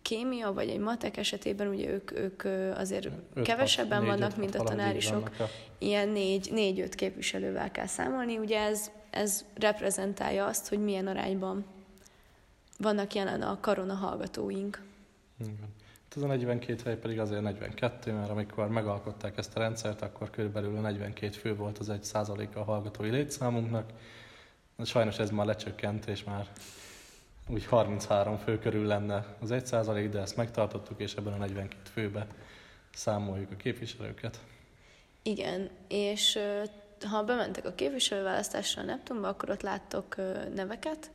kémia 0.01 0.53
vagy 0.53 0.69
egy 0.69 0.79
matek 0.79 1.17
esetében 1.17 1.67
ugye 1.67 1.89
ők, 1.89 2.11
ők 2.11 2.43
azért 2.77 3.09
öt, 3.33 3.45
kevesebben 3.45 3.99
hat, 3.99 4.07
vannak, 4.07 4.37
mint 4.37 4.55
a 4.55 4.63
tanárisok. 4.63 5.29
Ilyen 5.77 6.09
négy, 6.09 6.49
négy-öt 6.51 6.95
képviselővel 6.95 7.71
kell 7.71 7.85
számolni. 7.85 8.37
Ugye 8.37 8.59
ez, 8.59 8.91
ez 9.09 9.45
reprezentálja 9.53 10.45
azt, 10.45 10.69
hogy 10.69 10.83
milyen 10.83 11.07
arányban 11.07 11.65
vannak 12.77 13.13
jelen 13.13 13.41
a 13.41 13.59
karona 13.59 13.93
hallgatóink. 13.93 14.83
Igen. 15.39 15.57
Hát 16.03 16.15
ez 16.15 16.21
a 16.21 16.27
42 16.27 16.81
hely 16.83 16.97
pedig 16.97 17.19
azért 17.19 17.41
42, 17.41 18.11
mert 18.11 18.29
amikor 18.29 18.67
megalkották 18.67 19.37
ezt 19.37 19.55
a 19.55 19.59
rendszert, 19.59 20.01
akkor 20.01 20.29
körülbelül 20.29 20.77
a 20.77 20.81
42 20.81 21.31
fő 21.31 21.55
volt 21.55 21.77
az 21.77 21.89
egy 21.89 22.03
százaléka 22.03 22.59
a 22.59 22.63
hallgatói 22.63 23.09
létszámunknak. 23.09 23.91
Sajnos 24.83 25.19
ez 25.19 25.29
már 25.29 25.45
lecsökkent, 25.45 26.05
és 26.05 26.23
már 26.23 26.47
úgy 27.47 27.65
33 27.65 28.37
fő 28.37 28.59
körül 28.59 28.85
lenne 28.85 29.35
az 29.41 29.51
1 29.51 29.65
százalék, 29.65 30.09
de 30.09 30.19
ezt 30.19 30.35
megtartottuk, 30.35 30.99
és 30.99 31.13
ebben 31.13 31.33
a 31.33 31.37
42 31.37 31.89
főbe 31.93 32.27
számoljuk 32.93 33.51
a 33.51 33.55
képviselőket. 33.55 34.39
Igen, 35.21 35.69
és 35.87 36.39
ha 37.09 37.23
bementek 37.23 37.65
a 37.65 37.73
képviselőválasztásra 37.73 38.81
a 38.81 38.85
Neptunba, 38.85 39.27
akkor 39.27 39.49
ott 39.49 39.61
láttok 39.61 40.15
neveket, 40.55 41.11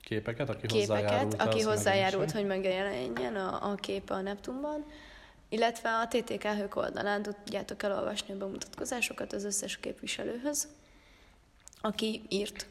képeket, 0.00 0.48
aki 0.48 0.66
képeket, 0.66 0.88
hozzájárult, 0.88 1.34
aki 1.34 1.60
hozzájárult 1.60 2.30
hogy 2.30 2.46
megjelenjen 2.46 3.36
a, 3.36 3.70
a 3.70 3.74
kép 3.74 4.10
a 4.10 4.20
Neptunban, 4.20 4.84
illetve 5.48 5.88
a 5.88 6.08
TTK 6.08 6.42
Hők 6.42 6.76
oldalán 6.76 7.22
tudjátok 7.22 7.82
elolvasni 7.82 8.34
a 8.34 8.36
bemutatkozásokat 8.36 9.32
az 9.32 9.44
összes 9.44 9.76
képviselőhöz, 9.76 10.68
aki 11.80 12.22
írt 12.28 12.66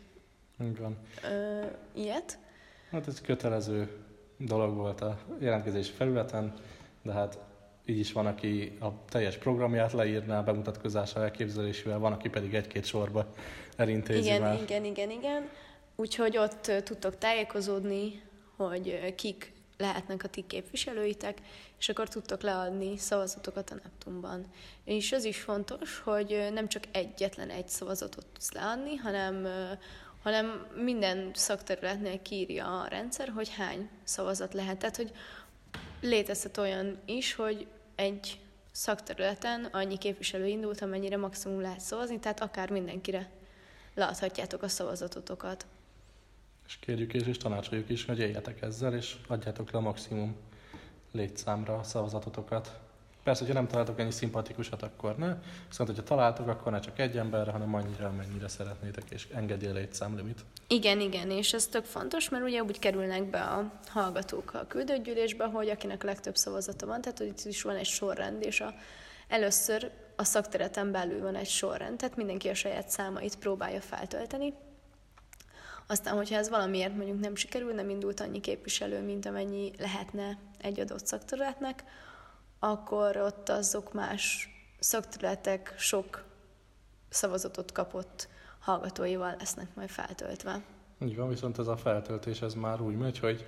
Igen. 0.60 0.98
Ö, 1.24 1.66
ilyet. 1.94 2.38
Hát 2.92 3.08
ez 3.08 3.22
kötelező 3.22 3.90
dolog 4.38 4.76
volt 4.76 5.02
a 5.02 5.18
jelentkezési 5.40 5.92
felületen, 5.92 6.54
de 7.02 7.12
hát 7.12 7.38
így 7.86 8.00
is 8.00 8.12
van, 8.12 8.26
aki 8.26 8.78
a 8.80 9.06
teljes 9.10 9.38
programját 9.38 9.92
leírná 9.92 10.40
a 10.40 10.44
bemutatkozása 10.44 11.20
elképzelésével, 11.22 12.00
van, 12.00 12.12
aki 12.12 12.30
pedig 12.30 12.54
egy-két 12.54 12.86
sorba 12.86 13.34
elintézi 13.76 14.20
igen, 14.20 14.42
már. 14.42 14.62
Igen, 14.62 14.86
igen, 14.86 15.10
igen. 15.10 15.50
Úgyhogy 15.96 16.38
ott 16.38 16.72
tudtok 16.84 17.18
tájékozódni, 17.18 18.22
hogy 18.56 19.16
kik 19.16 19.54
lehetnek 19.78 20.24
a 20.24 20.28
ti 20.28 20.44
képviselőitek, 20.48 21.42
és 21.80 21.90
akkor 21.90 22.08
tudtok 22.08 22.42
leadni 22.42 22.98
szavazatokat 22.98 23.70
a 23.70 23.76
Neptunban. 23.76 24.46
És 24.84 25.12
az 25.12 25.24
is 25.24 25.38
fontos, 25.38 26.00
hogy 26.00 26.48
nem 26.54 26.68
csak 26.68 26.84
egyetlen 26.92 27.50
egy 27.50 27.68
szavazatot 27.68 28.26
tudsz 28.26 28.52
leadni, 28.52 28.96
hanem, 28.96 29.48
hanem 30.26 30.68
minden 30.76 31.32
szakterületnél 31.34 32.22
kírja 32.22 32.82
a 32.82 32.88
rendszer, 32.88 33.30
hogy 33.30 33.50
hány 33.50 33.90
szavazat 34.04 34.54
lehet. 34.54 34.78
Tehát, 34.78 34.96
hogy 34.96 35.12
létezhet 36.02 36.58
olyan 36.58 36.98
is, 37.06 37.34
hogy 37.34 37.68
egy 37.96 38.40
szakterületen 38.72 39.66
annyi 39.72 39.98
képviselő 39.98 40.48
indult, 40.48 40.82
amennyire 40.82 41.18
maximum 41.18 41.62
lehet 41.62 41.80
szavazni, 41.80 42.20
tehát 42.20 42.40
akár 42.40 42.70
mindenkire 42.70 43.30
leadhatjátok 43.94 44.62
a 44.62 44.68
szavazatotokat. 44.68 45.66
És 46.68 46.78
kérjük 46.80 47.14
és, 47.14 47.28
és 47.28 47.38
tanácsoljuk 47.38 47.90
is, 47.90 48.06
hogy 48.06 48.20
éljetek 48.20 48.62
ezzel, 48.62 48.94
és 48.96 49.16
adjátok 49.28 49.72
le 49.72 49.78
a 49.78 49.82
maximum 49.82 50.36
létszámra 51.12 51.78
a 51.78 51.84
szavazatotokat. 51.84 52.80
Persze, 53.26 53.44
hogyha 53.46 53.60
nem 53.60 53.68
találtok 53.68 54.00
ennyi 54.00 54.12
szimpatikusat, 54.12 54.82
akkor 54.82 55.18
ne. 55.18 55.36
Viszont, 55.68 55.90
hogyha 55.90 56.04
találtok, 56.04 56.48
akkor 56.48 56.72
ne 56.72 56.80
csak 56.80 57.00
egy 57.00 57.18
emberre, 57.18 57.52
hanem 57.52 57.74
annyira, 57.74 58.08
amennyire 58.08 58.48
szeretnétek, 58.48 59.04
és 59.10 59.28
engedjél 59.34 59.74
létszámlimit. 59.74 60.46
Igen, 60.68 61.00
igen, 61.00 61.32
és 61.32 61.54
ez 61.54 61.68
tök 61.68 61.86
fontos, 61.86 62.30
mert 62.30 62.44
ugye 62.44 62.64
úgy 62.64 62.80
kerülnek 62.80 63.30
be 63.30 63.42
a 63.42 63.72
hallgatók 63.88 64.54
a 64.54 64.66
küldőgyűlésbe, 64.68 65.46
hogy 65.46 65.70
akinek 65.70 66.04
legtöbb 66.04 66.36
szavazata 66.36 66.86
van, 66.86 67.02
tehát 67.02 67.18
hogy 67.18 67.28
itt 67.28 67.46
is 67.46 67.62
van 67.62 67.76
egy 67.76 67.86
sorrend, 67.86 68.44
és 68.44 68.62
a, 68.62 68.74
először 69.28 69.92
a 70.16 70.24
szaktereten 70.24 70.92
belül 70.92 71.22
van 71.22 71.36
egy 71.36 71.50
sorrend, 71.50 71.98
tehát 71.98 72.16
mindenki 72.16 72.50
a 72.50 72.54
saját 72.54 72.90
számait 72.90 73.36
próbálja 73.36 73.82
feltölteni, 73.82 74.54
aztán, 75.88 76.16
hogyha 76.16 76.36
ez 76.36 76.50
valamiért 76.50 76.96
mondjuk 76.96 77.20
nem 77.20 77.36
sikerül, 77.36 77.74
nem 77.74 77.90
indult 77.90 78.20
annyi 78.20 78.40
képviselő, 78.40 79.02
mint 79.02 79.26
amennyi 79.26 79.72
lehetne 79.78 80.38
egy 80.62 80.80
adott 80.80 81.06
szakterületnek, 81.06 81.84
akkor 82.72 83.18
ott 83.18 83.50
azok 83.50 83.94
más 83.94 84.50
szakterületek 84.80 85.74
sok 85.78 86.24
szavazatot 87.10 87.72
kapott 87.72 88.28
hallgatóival 88.60 89.36
lesznek 89.40 89.68
majd 89.76 89.90
feltöltve. 89.90 90.64
Így 91.02 91.16
van, 91.16 91.30
viszont 91.30 91.60
ez 91.60 91.68
a 91.68 91.78
feltöltés 91.78 92.42
ez 92.42 92.54
már 92.54 92.82
úgy 92.82 92.98
megy, 92.98 93.20
hogy 93.20 93.46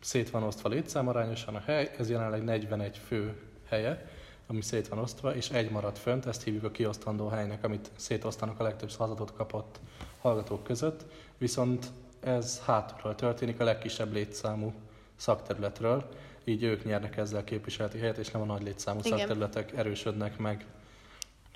szét 0.00 0.30
van 0.30 0.42
osztva 0.42 0.68
létszámarányosan 0.68 1.54
a 1.54 1.60
hely, 1.60 1.94
ez 1.98 2.10
jelenleg 2.10 2.44
41 2.44 2.98
fő 2.98 3.40
helye, 3.68 4.08
ami 4.46 4.60
szét 4.60 4.88
van 4.88 4.98
osztva, 4.98 5.34
és 5.34 5.50
egy 5.50 5.70
marad 5.70 5.96
fönt, 5.96 6.26
ezt 6.26 6.42
hívjuk 6.42 6.64
a 6.64 6.70
kiosztandó 6.70 7.28
helynek, 7.28 7.64
amit 7.64 7.90
szétosztanak 7.96 8.60
a 8.60 8.62
legtöbb 8.62 8.90
szavazatot 8.90 9.32
kapott 9.32 9.80
hallgatók 10.20 10.64
között, 10.64 11.04
viszont 11.38 11.86
ez 12.20 12.62
hátulról 12.64 13.14
történik 13.14 13.60
a 13.60 13.64
legkisebb 13.64 14.12
létszámú 14.12 14.72
szakterületről, 15.16 16.08
így 16.44 16.62
ők 16.62 16.84
nyernek 16.84 17.16
ezzel 17.16 17.40
a 17.40 17.44
képviseleti 17.44 17.98
helyet, 17.98 18.18
és 18.18 18.30
nem 18.30 18.42
a 18.42 18.44
nagy 18.44 18.62
létszámú 18.62 19.00
igen. 19.04 19.18
szakterületek 19.18 19.72
erősödnek 19.72 20.38
meg. 20.38 20.64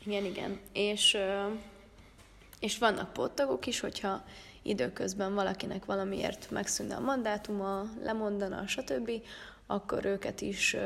Igen, 0.05 0.25
igen. 0.25 0.61
És 0.73 1.19
És 2.61 2.79
vannak 2.79 3.13
póttagok 3.13 3.67
is, 3.67 3.81
hogyha 3.81 4.25
időközben 4.63 5.35
valakinek 5.35 5.85
valamiért 5.85 6.51
megszűnne 6.51 6.95
a 6.95 7.01
mandátuma, 7.01 7.85
lemondana, 8.03 8.67
stb., 8.67 9.11
akkor 9.67 10.05
őket 10.05 10.41
is 10.41 10.77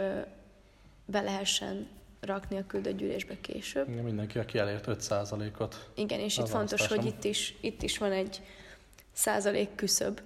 be 1.05 1.21
lehessen 1.21 1.89
rakni 2.21 2.57
a 2.57 2.67
küldött 2.67 2.97
gyűlésbe 2.97 3.41
később. 3.41 3.89
Igen, 3.89 4.05
mindenki, 4.05 4.39
aki 4.39 4.59
elért 4.59 4.85
5%-ot. 4.89 5.91
Igen, 5.95 6.21
és 6.21 6.39
itt 6.39 6.49
fontos, 6.49 6.87
hogy 6.87 7.05
itt 7.05 7.25
is, 7.25 7.55
itt 7.61 7.83
is 7.83 7.99
van 7.99 8.13
egy 8.13 8.41
százalék 9.13 9.75
küszöb, 9.75 10.21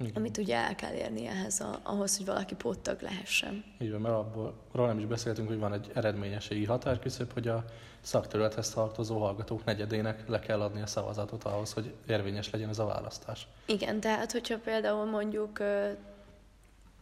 igen. 0.00 0.12
amit 0.14 0.38
ugye 0.38 0.56
el 0.56 0.74
kell 0.74 0.92
érni 0.92 1.26
ehhez, 1.26 1.60
a, 1.60 1.80
ahhoz, 1.82 2.16
hogy 2.16 2.26
valaki 2.26 2.54
póttag 2.54 3.00
lehessen. 3.00 3.64
Így 3.80 3.90
van, 3.90 4.00
mert 4.00 4.14
abból 4.14 4.54
arról 4.72 4.86
nem 4.86 4.98
is 4.98 5.06
beszéltünk, 5.06 5.48
hogy 5.48 5.58
van 5.58 5.72
egy 5.72 5.90
eredményességi 5.94 6.64
határküszöb, 6.64 7.32
hogy 7.32 7.48
a 7.48 7.64
szakterülethez 8.00 8.70
tartozó 8.70 9.18
hallgatók 9.18 9.64
negyedének 9.64 10.28
le 10.28 10.38
kell 10.38 10.60
adni 10.60 10.82
a 10.82 10.86
szavazatot 10.86 11.44
ahhoz, 11.44 11.72
hogy 11.72 11.94
érvényes 12.06 12.50
legyen 12.50 12.68
ez 12.68 12.78
a 12.78 12.84
választás. 12.84 13.46
Igen, 13.66 14.00
tehát 14.00 14.32
hogyha 14.32 14.58
például 14.58 15.04
mondjuk 15.04 15.58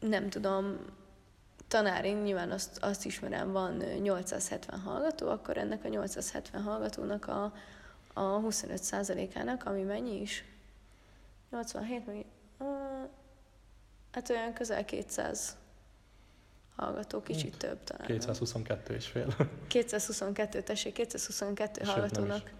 nem 0.00 0.28
tudom, 0.28 0.76
tanári, 1.68 2.10
nyilván 2.10 2.50
azt, 2.50 2.78
azt 2.82 3.04
ismerem, 3.04 3.52
van 3.52 3.76
870 3.76 4.80
hallgató, 4.80 5.28
akkor 5.28 5.56
ennek 5.56 5.84
a 5.84 5.88
870 5.88 6.62
hallgatónak 6.62 7.26
a, 7.26 7.52
a 8.12 8.40
25%-ának, 8.40 9.64
ami 9.66 9.82
mennyi 9.82 10.20
is? 10.20 10.44
87, 11.50 12.06
meg, 12.06 12.24
hát 14.10 14.30
olyan 14.30 14.52
közel 14.52 14.84
200 14.84 15.56
hallgató, 16.76 17.22
kicsit 17.22 17.50
hmm. 17.50 17.58
több 17.58 17.84
talán. 17.84 18.06
222 18.06 18.94
és 18.94 19.06
fél. 19.06 19.36
222, 19.68 20.62
tessék, 20.62 20.92
222 20.92 21.84
Sőt, 21.84 21.92
hallgatónak. 21.92 22.50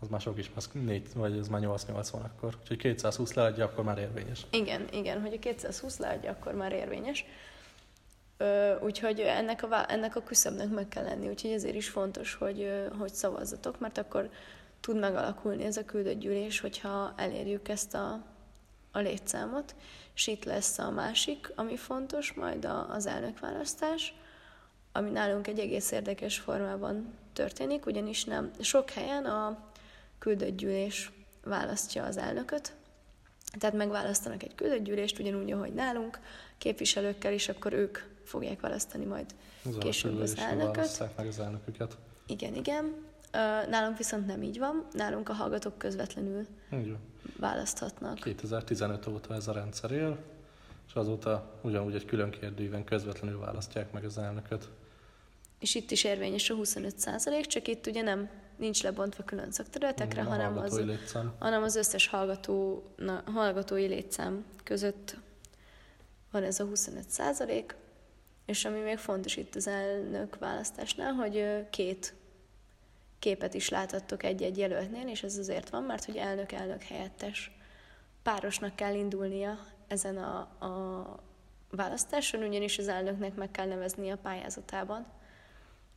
Az 0.00 0.08
már 0.08 0.20
sok 0.20 0.38
is, 0.38 0.50
az 0.54 0.70
4, 0.72 1.08
vagy 1.14 1.38
ez 1.38 1.48
már 1.48 1.60
880 1.60 2.22
akkor. 2.22 2.56
Úgyhogy 2.60 2.76
220 2.76 3.32
leadja, 3.32 3.64
akkor 3.64 3.84
már 3.84 3.98
érvényes. 3.98 4.46
Igen, 4.50 4.88
igen, 4.92 5.20
hogy 5.20 5.32
a 5.32 5.38
220 5.38 5.98
leadja, 5.98 6.30
akkor 6.30 6.54
már 6.54 6.72
érvényes. 6.72 7.24
úgyhogy 8.82 9.20
ennek 9.20 9.62
a, 9.62 9.92
ennek 9.92 10.16
a 10.16 10.22
küszöbnek 10.22 10.68
meg 10.68 10.88
kell 10.88 11.04
lenni, 11.04 11.28
úgyhogy 11.28 11.50
ezért 11.50 11.74
is 11.74 11.88
fontos, 11.88 12.34
hogy, 12.34 12.88
hogy 12.98 13.12
szavazzatok, 13.12 13.80
mert 13.80 13.98
akkor 13.98 14.30
tud 14.80 14.98
megalakulni 14.98 15.64
ez 15.64 15.76
a 15.76 15.84
küldött 15.84 16.18
gyűlés, 16.18 16.60
hogyha 16.60 17.12
elérjük 17.16 17.68
ezt 17.68 17.94
a, 17.94 18.24
a 18.96 19.00
létszámot, 19.00 19.74
és 20.14 20.26
itt 20.26 20.44
lesz 20.44 20.78
a 20.78 20.90
másik, 20.90 21.52
ami 21.54 21.76
fontos, 21.76 22.32
majd 22.32 22.64
a, 22.64 22.90
az 22.90 23.06
elnökválasztás, 23.06 24.14
ami 24.92 25.10
nálunk 25.10 25.46
egy 25.46 25.58
egész 25.58 25.90
érdekes 25.90 26.38
formában 26.38 27.14
történik, 27.32 27.86
ugyanis 27.86 28.24
nem 28.24 28.50
sok 28.60 28.90
helyen 28.90 29.24
a 29.24 29.58
küldött 30.18 30.56
gyűlés 30.56 31.12
választja 31.44 32.04
az 32.04 32.16
elnököt, 32.16 32.72
tehát 33.58 33.76
megválasztanak 33.76 34.42
egy 34.42 34.54
küldött 34.54 34.84
gyűlést, 34.84 35.18
ugyanúgy, 35.18 35.52
ahogy 35.52 35.72
nálunk, 35.72 36.18
képviselőkkel, 36.58 37.32
és 37.32 37.48
akkor 37.48 37.72
ők 37.72 37.98
fogják 38.24 38.60
választani 38.60 39.04
majd 39.04 39.34
az 39.64 39.76
később 39.78 40.20
az 40.20 40.36
elnököt. 40.38 41.16
meg 41.16 41.26
az 41.26 41.38
elnöküket. 41.38 41.96
Igen, 42.26 42.54
igen. 42.54 42.94
Nálunk 43.68 43.96
viszont 43.96 44.26
nem 44.26 44.42
így 44.42 44.58
van, 44.58 44.86
nálunk 44.92 45.28
a 45.28 45.32
hallgatók 45.32 45.78
közvetlenül 45.78 46.46
így 46.72 46.96
választhatnak. 47.38 48.14
2015 48.14 49.06
óta 49.06 49.34
ez 49.34 49.48
a 49.48 49.52
rendszer 49.52 49.90
él, 49.90 50.18
és 50.88 50.94
azóta 50.94 51.58
ugyanúgy 51.62 51.94
egy 51.94 52.04
külön 52.04 52.30
kérdőíven 52.30 52.84
közvetlenül 52.84 53.38
választják 53.38 53.92
meg 53.92 54.04
az 54.04 54.18
elnököt. 54.18 54.68
És 55.58 55.74
itt 55.74 55.90
is 55.90 56.04
érvényes 56.04 56.50
a 56.50 56.54
25 56.54 56.98
százalék, 56.98 57.46
csak 57.46 57.68
itt 57.68 57.86
ugye 57.86 58.02
nem 58.02 58.28
nincs 58.56 58.82
lebontva 58.82 59.22
külön 59.22 59.52
szakterületekre, 59.52 60.22
hanem 60.22 60.58
az, 60.58 60.82
hanem 61.38 61.62
az 61.62 61.76
összes 61.76 62.06
hallgató, 62.06 62.84
na, 62.96 63.22
hallgatói 63.26 63.86
létszám 63.86 64.44
között 64.64 65.16
van 66.30 66.42
ez 66.42 66.60
a 66.60 66.64
25 66.64 67.10
százalék, 67.10 67.74
és 68.46 68.64
ami 68.64 68.78
még 68.78 68.98
fontos 68.98 69.36
itt 69.36 69.54
az 69.54 69.66
elnök 69.66 70.38
választásnál, 70.38 71.12
hogy 71.12 71.66
két 71.70 72.14
képet 73.18 73.54
is 73.54 73.68
láthattok 73.68 74.22
egy-egy 74.22 74.58
jelöltnél, 74.58 75.08
és 75.08 75.22
ez 75.22 75.38
azért 75.38 75.70
van, 75.70 75.82
mert 75.82 76.04
hogy 76.04 76.16
elnök-elnök 76.16 76.82
helyettes 76.82 77.50
párosnak 78.22 78.76
kell 78.76 78.94
indulnia 78.94 79.58
ezen 79.88 80.16
a, 80.16 80.38
a 80.38 81.24
választáson, 81.70 82.42
ugyanis 82.42 82.78
az 82.78 82.88
elnöknek 82.88 83.34
meg 83.34 83.50
kell 83.50 83.66
nevezni 83.66 84.10
a 84.10 84.16
pályázatában 84.16 85.06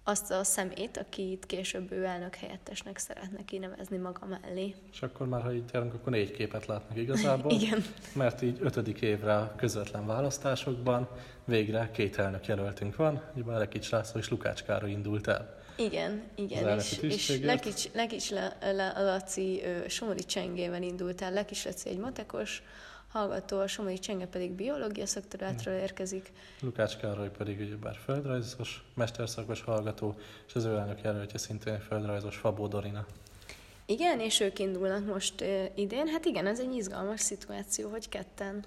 azt 0.04 0.32
a 0.32 0.44
szemét, 0.44 0.98
akit 0.98 1.46
később 1.46 1.92
ő 1.92 2.04
elnök 2.04 2.36
helyettesnek 2.36 2.98
szeretne 2.98 3.46
kinevezni 3.46 3.98
maga 3.98 4.26
mellé. 4.26 4.76
És 4.92 5.02
akkor 5.02 5.28
már, 5.28 5.42
ha 5.42 5.54
így 5.54 5.66
térünk, 5.66 5.94
akkor 5.94 6.12
négy 6.12 6.32
képet 6.32 6.66
látnak 6.66 6.98
igazából. 6.98 7.52
Igen. 7.62 7.84
Mert 8.14 8.42
így 8.42 8.58
ötödik 8.62 9.02
évre 9.02 9.36
a 9.36 9.56
közvetlen 9.56 10.06
választásokban 10.06 11.08
végre 11.46 11.90
két 11.94 12.18
elnök 12.18 12.46
jelöltünk 12.46 12.96
van, 12.96 13.22
ugye 13.36 13.58
Lekics 13.58 13.90
László 13.90 14.20
és 14.20 14.30
Lukács 14.30 14.64
Károly 14.64 14.92
indult 14.92 15.28
el. 15.28 15.58
Igen, 15.78 16.24
igen, 16.36 16.78
és, 16.78 16.98
és 16.98 17.40
Lekics, 17.44 17.92
Lekics 17.94 18.32
Laci 18.96 19.62
Somori 19.88 20.24
Csengével 20.24 20.84
indult 20.84 21.22
el. 21.22 21.32
Lekics 21.32 21.66
Laci 21.66 21.90
egy 21.90 21.98
matekos, 21.98 22.64
hallgató, 23.12 23.60
a 23.60 23.68
Somai 23.68 24.00
Csenge 24.00 24.28
pedig 24.28 24.52
biológia 24.52 25.06
szakterületről 25.06 25.74
hmm. 25.74 25.84
érkezik. 25.84 26.32
Lukács 26.62 26.98
Károly 26.98 27.30
pedig 27.38 27.78
bár 27.78 27.96
földrajzos, 28.04 28.84
mesterszakos 28.94 29.62
hallgató, 29.62 30.16
és 30.48 30.56
az 30.56 30.66
ő 30.66 30.78
elnök 30.78 31.02
jelöltje 31.02 31.38
szintén 31.38 31.80
földrajzos 31.80 32.36
Fabó 32.38 32.68
Dorina. 32.68 33.06
Igen, 33.86 34.20
és 34.20 34.40
ők 34.40 34.60
indulnak 34.60 35.06
most 35.06 35.44
idén. 35.76 36.08
Hát 36.08 36.26
igen, 36.26 36.48
ez 36.48 36.60
egy 36.60 36.76
izgalmas 36.76 37.20
szituáció, 37.20 37.90
hogy 37.90 38.10
ketten 38.10 38.64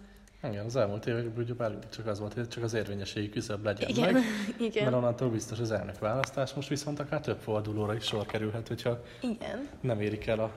igen, 0.50 0.64
az 0.64 0.76
elmúlt 0.76 1.06
években 1.06 1.44
ugye 1.44 1.54
bár 1.54 1.78
csak 1.88 2.06
az 2.06 2.18
volt, 2.18 2.34
hogy 2.34 2.48
csak 2.48 2.62
az 2.62 2.74
érvényességi 2.74 3.28
küszöb 3.28 3.64
legyen 3.64 3.88
igen, 3.88 4.12
meg, 4.12 4.22
igen. 4.68 4.84
mert 4.84 4.96
onnantól 4.96 5.30
biztos 5.30 5.58
az 5.58 5.70
elnök 5.70 5.98
választás, 5.98 6.52
most 6.52 6.68
viszont 6.68 6.98
akár 6.98 7.20
több 7.20 7.38
fordulóra 7.38 7.94
is 7.94 8.04
sor 8.04 8.26
kerülhet, 8.26 8.68
hogyha 8.68 9.02
igen. 9.20 9.68
nem 9.80 10.00
érik 10.00 10.26
el 10.26 10.38
a, 10.38 10.52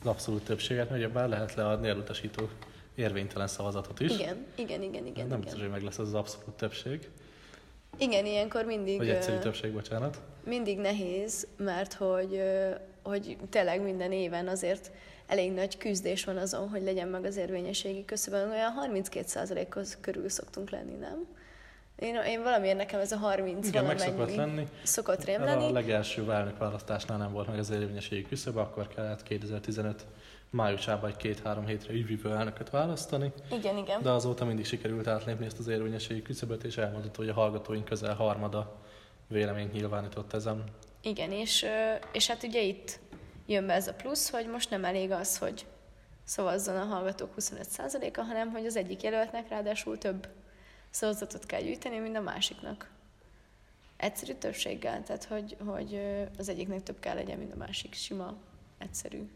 az 0.00 0.06
abszolút 0.06 0.44
többséget, 0.44 0.90
mert 0.90 1.02
ugye 1.02 1.12
bár 1.12 1.28
lehet 1.28 1.54
leadni 1.54 1.88
elutasító 1.88 2.48
érvénytelen 2.96 3.46
szavazatot 3.46 4.00
is. 4.00 4.12
Igen, 4.12 4.46
igen, 4.54 4.82
igen, 4.82 5.06
igen. 5.06 5.26
Nem 5.26 5.40
biztos, 5.40 5.60
hogy 5.60 5.70
meg 5.70 5.82
lesz 5.82 5.98
az, 5.98 6.14
abszolút 6.14 6.54
többség. 6.54 7.08
Igen, 7.98 8.26
ilyenkor 8.26 8.64
mindig... 8.64 8.96
Vagy 8.96 9.08
egyszerű 9.08 9.38
többség, 9.38 9.72
bocsánat. 9.72 10.20
Mindig 10.44 10.78
nehéz, 10.78 11.46
mert 11.56 11.92
hogy, 11.92 12.42
hogy 13.02 13.36
tényleg 13.50 13.82
minden 13.82 14.12
éven 14.12 14.48
azért 14.48 14.90
elég 15.26 15.52
nagy 15.52 15.76
küzdés 15.76 16.24
van 16.24 16.36
azon, 16.36 16.68
hogy 16.68 16.82
legyen 16.82 17.08
meg 17.08 17.24
az 17.24 17.36
érvényességi 17.36 18.04
köszönben. 18.04 18.50
Olyan 18.50 18.72
32%-hoz 18.86 19.98
körül 20.00 20.28
szoktunk 20.28 20.70
lenni, 20.70 20.94
nem? 20.94 21.26
Én, 21.96 22.14
én 22.26 22.42
valamiért 22.42 22.76
nekem 22.76 23.00
ez 23.00 23.12
a 23.12 23.16
30 23.16 23.68
Igen, 23.68 23.84
meg 23.84 23.98
szokott 23.98 24.34
lenni. 24.34 24.68
Szokott 24.82 25.24
rém 25.24 25.42
lenni. 25.42 25.64
A 25.64 25.70
legelső 25.70 26.32
elnök 26.32 26.58
választásnál 26.58 27.18
nem 27.18 27.32
volt 27.32 27.48
meg 27.48 27.58
az 27.58 27.70
érvényességi 27.70 28.22
küszöb, 28.22 28.56
akkor 28.56 28.88
kellett 28.88 29.22
2015 29.22 30.06
májusában 30.50 31.10
egy 31.10 31.16
két-három 31.16 31.66
hétre 31.66 31.92
ügyvívő 31.92 32.34
elnököt 32.34 32.70
választani. 32.70 33.32
Igen, 33.52 33.76
igen. 33.76 34.02
De 34.02 34.10
azóta 34.10 34.44
mindig 34.44 34.64
sikerült 34.64 35.06
átlépni 35.06 35.46
ezt 35.46 35.58
az 35.58 35.68
érvényességi 35.68 36.22
küszöböt, 36.22 36.64
és 36.64 36.76
elmondható, 36.76 37.22
hogy 37.22 37.28
a 37.28 37.34
hallgatóink 37.34 37.84
közel 37.84 38.14
harmada 38.14 38.76
véleményt 39.28 39.72
nyilvánított 39.72 40.32
ezen. 40.32 40.64
Igen, 41.02 41.32
és, 41.32 41.66
és 42.12 42.26
hát 42.26 42.42
ugye 42.42 42.62
itt 42.62 42.98
jön 43.46 43.66
be 43.66 43.72
ez 43.72 43.88
a 43.88 43.94
plusz, 43.94 44.30
hogy 44.30 44.46
most 44.46 44.70
nem 44.70 44.84
elég 44.84 45.10
az, 45.10 45.38
hogy 45.38 45.66
szavazzon 46.24 46.76
a 46.76 46.84
hallgatók 46.84 47.34
25%-a, 47.38 48.20
hanem 48.20 48.50
hogy 48.50 48.66
az 48.66 48.76
egyik 48.76 49.02
jelöltnek 49.02 49.48
ráadásul 49.48 49.98
több 49.98 50.28
szavazatot 50.90 51.46
kell 51.46 51.60
gyűjteni, 51.60 51.98
mint 51.98 52.16
a 52.16 52.20
másiknak. 52.20 52.90
Egyszerű 53.96 54.32
többséggel, 54.32 55.02
tehát 55.02 55.24
hogy, 55.24 55.56
hogy 55.66 56.00
az 56.38 56.48
egyiknek 56.48 56.82
több 56.82 57.00
kell 57.00 57.14
legyen, 57.14 57.38
mint 57.38 57.52
a 57.52 57.56
másik. 57.56 57.94
Sima, 57.94 58.36
egyszerű. 58.78 59.28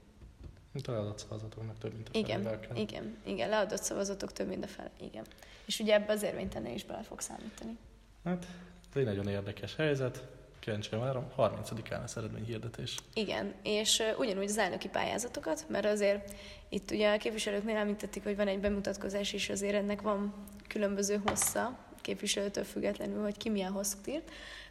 Mint 0.73 0.87
a 0.87 0.93
leadott 0.93 1.19
szavazatoknak 1.19 1.79
több, 1.79 1.93
mint 1.93 2.09
a 2.13 2.19
igen, 2.19 2.43
kell. 2.43 2.77
Igen, 2.77 3.17
igen, 3.25 3.49
leadott 3.49 3.83
szavazatok 3.83 4.33
több, 4.33 4.49
mint 4.49 4.65
a 4.65 4.67
fele, 4.67 4.91
igen. 5.01 5.25
És 5.67 5.81
ugye 5.81 5.95
ebbe 5.95 6.13
az 6.13 6.23
érvénytelen 6.23 6.73
is 6.73 6.85
bele 6.85 7.03
fog 7.03 7.21
számítani. 7.21 7.79
Hát, 8.25 8.47
ez 8.91 8.97
egy 8.97 9.05
nagyon 9.05 9.29
érdekes 9.29 9.77
helyzet. 9.77 10.27
Kíváncsi 10.59 10.97
várom, 10.97 11.27
30-án 11.37 12.01
lesz 12.01 12.17
eredményhirdetés. 12.17 12.97
Igen, 13.15 13.55
és 13.63 14.03
ugyanúgy 14.19 14.45
az 14.45 14.59
elnöki 14.59 14.89
pályázatokat, 14.89 15.65
mert 15.69 15.87
azért 15.87 16.35
itt 16.69 16.91
ugye 16.91 17.13
a 17.13 17.19
képviselőknél 17.19 17.77
említették, 17.77 18.23
hogy 18.23 18.37
van 18.37 18.49
egy 18.49 18.61
bemutatkozás, 18.61 19.33
és 19.33 19.49
azért 19.49 19.75
ennek 19.75 20.01
van 20.01 20.35
különböző 20.69 21.21
hossza, 21.27 21.79
képviselőtől 22.01 22.65
függetlenül, 22.65 23.23
hogy 23.23 23.37
ki 23.37 23.49
milyen 23.49 23.73
hosszút 23.73 24.07
írt. 24.07 24.31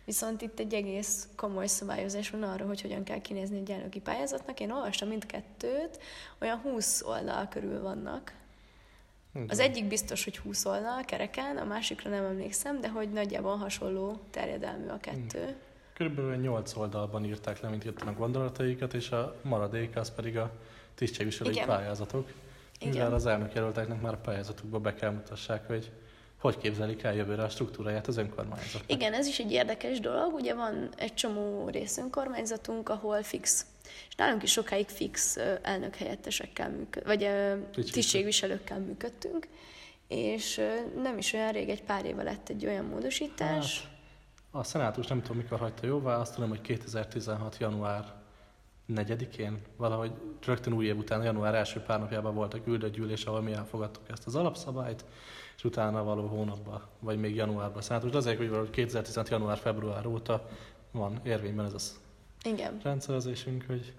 Viszont 0.10 0.42
itt 0.42 0.60
egy 0.60 0.74
egész 0.74 1.28
komoly 1.36 1.68
szabályozás 1.68 2.30
van 2.30 2.44
arra, 2.44 2.66
hogy 2.66 2.82
hogyan 2.82 3.04
kell 3.04 3.22
kinézni 3.22 3.58
egy 3.58 3.72
elnöki 3.72 4.00
pályázatnak. 4.00 4.60
Én 4.60 4.72
olvastam 4.72 5.08
mindkettőt, 5.08 6.00
olyan 6.42 6.58
20 6.58 7.02
oldal 7.02 7.48
körül 7.48 7.82
vannak. 7.82 8.34
Az 9.48 9.60
egyik 9.60 9.88
biztos, 9.88 10.24
hogy 10.24 10.38
20 10.38 10.66
oldal 10.66 11.04
kereken, 11.06 11.58
a 11.58 11.64
másikra 11.64 12.10
nem 12.10 12.24
emlékszem, 12.24 12.82
de 12.82 12.90
hogy 12.90 13.12
nagyjából 13.12 13.56
hasonló 13.56 14.20
terjedelmű 14.30 14.88
a 14.88 14.98
kettő. 15.00 15.56
Körülbelül 15.94 16.36
8 16.36 16.76
oldalban 16.76 17.26
írták 17.26 17.62
le, 17.62 17.70
mint 17.70 17.84
jöttem 17.84 18.08
a 18.08 18.14
gondolataikat, 18.14 18.94
és 18.94 19.12
a 19.12 19.36
maradék 19.42 19.96
az 19.96 20.12
pedig 20.12 20.38
a 20.38 20.52
tisztségviselői 20.96 21.54
Igen. 21.54 21.68
pályázatok. 21.68 22.32
Igen. 22.80 22.94
Mivel 22.94 23.14
az 23.14 23.26
elnökjelölteknek 23.26 24.02
már 24.02 24.14
a 24.14 24.22
pályázatukba 24.24 24.80
be 24.80 24.94
kell 24.94 25.12
mutassák, 25.12 25.68
hogy 25.68 25.92
hogy 26.40 26.58
képzelik 26.58 27.04
el 27.04 27.16
jövőre 27.16 27.44
a 27.44 27.50
struktúráját 27.50 28.08
az 28.08 28.18
önkormányzatnak. 28.18 28.92
Igen, 28.92 29.14
ez 29.14 29.28
is 29.28 29.40
egy 29.40 29.52
érdekes 29.52 30.00
dolog. 30.00 30.34
Ugye 30.34 30.54
van 30.54 30.90
egy 30.98 31.14
csomó 31.14 31.70
részönkormányzatunk, 31.70 32.90
ahol 32.90 33.24
fix. 33.24 33.66
És 34.10 34.16
nálunk 34.16 34.44
is 34.44 34.52
sokáig 34.52 34.88
fix 34.88 35.38
ö, 35.38 35.54
elnökhelyettesekkel 35.62 36.70
működ, 36.70 37.06
vagy 37.06 37.30
tisztségviselőkkel 37.92 38.80
működtünk. 38.80 39.48
És 40.08 40.62
nem 41.02 41.18
is 41.18 41.34
olyan 41.34 41.52
rég, 41.52 41.70
egy 41.70 41.84
pár 41.84 42.06
éve 42.06 42.24
lett 42.24 42.50
egy 42.50 42.66
olyan 42.66 42.86
módosítás. 42.86 43.82
Hát, 43.82 43.98
a 44.52 44.64
szenátus 44.64 45.08
nem 45.08 45.22
tudom 45.22 45.38
mikor 45.38 45.60
hagyta 45.60 45.86
jóvá, 45.86 46.18
azt 46.18 46.34
tudom, 46.34 46.50
hogy 46.50 46.62
2016. 46.62 47.58
január 47.60 48.14
4-én, 48.96 49.62
valahogy 49.78 50.12
rögtön 50.46 50.74
új 50.74 50.86
év 50.86 50.98
után, 50.98 51.24
január 51.24 51.56
első 51.56 51.80
pár 51.80 52.00
napjában 52.00 52.36
volt 52.36 52.54
a 52.54 52.64
küldött 52.64 52.94
gyűlés, 52.94 53.26
ahol 53.26 53.42
mi 53.42 53.52
elfogadtuk 53.52 54.10
ezt 54.10 54.28
az 54.28 54.36
alapszabályt, 54.36 55.06
és 55.60 55.66
utána 55.66 56.04
való 56.04 56.28
hónapban, 56.28 56.82
vagy 57.00 57.20
még 57.20 57.36
januárban 57.36 57.78
a 57.78 57.82
szenátus. 57.82 58.12
De 58.12 58.18
azért, 58.18 58.38
hogy 58.38 58.50
valahogy 58.50 58.70
2016. 58.70 59.30
január-február 59.30 60.06
óta 60.06 60.50
van 60.92 61.20
érvényben 61.24 61.66
ez 61.66 61.74
a 61.74 62.48
Igen. 62.48 62.80
rendszerezésünk, 62.84 63.64
hogy 63.68 63.94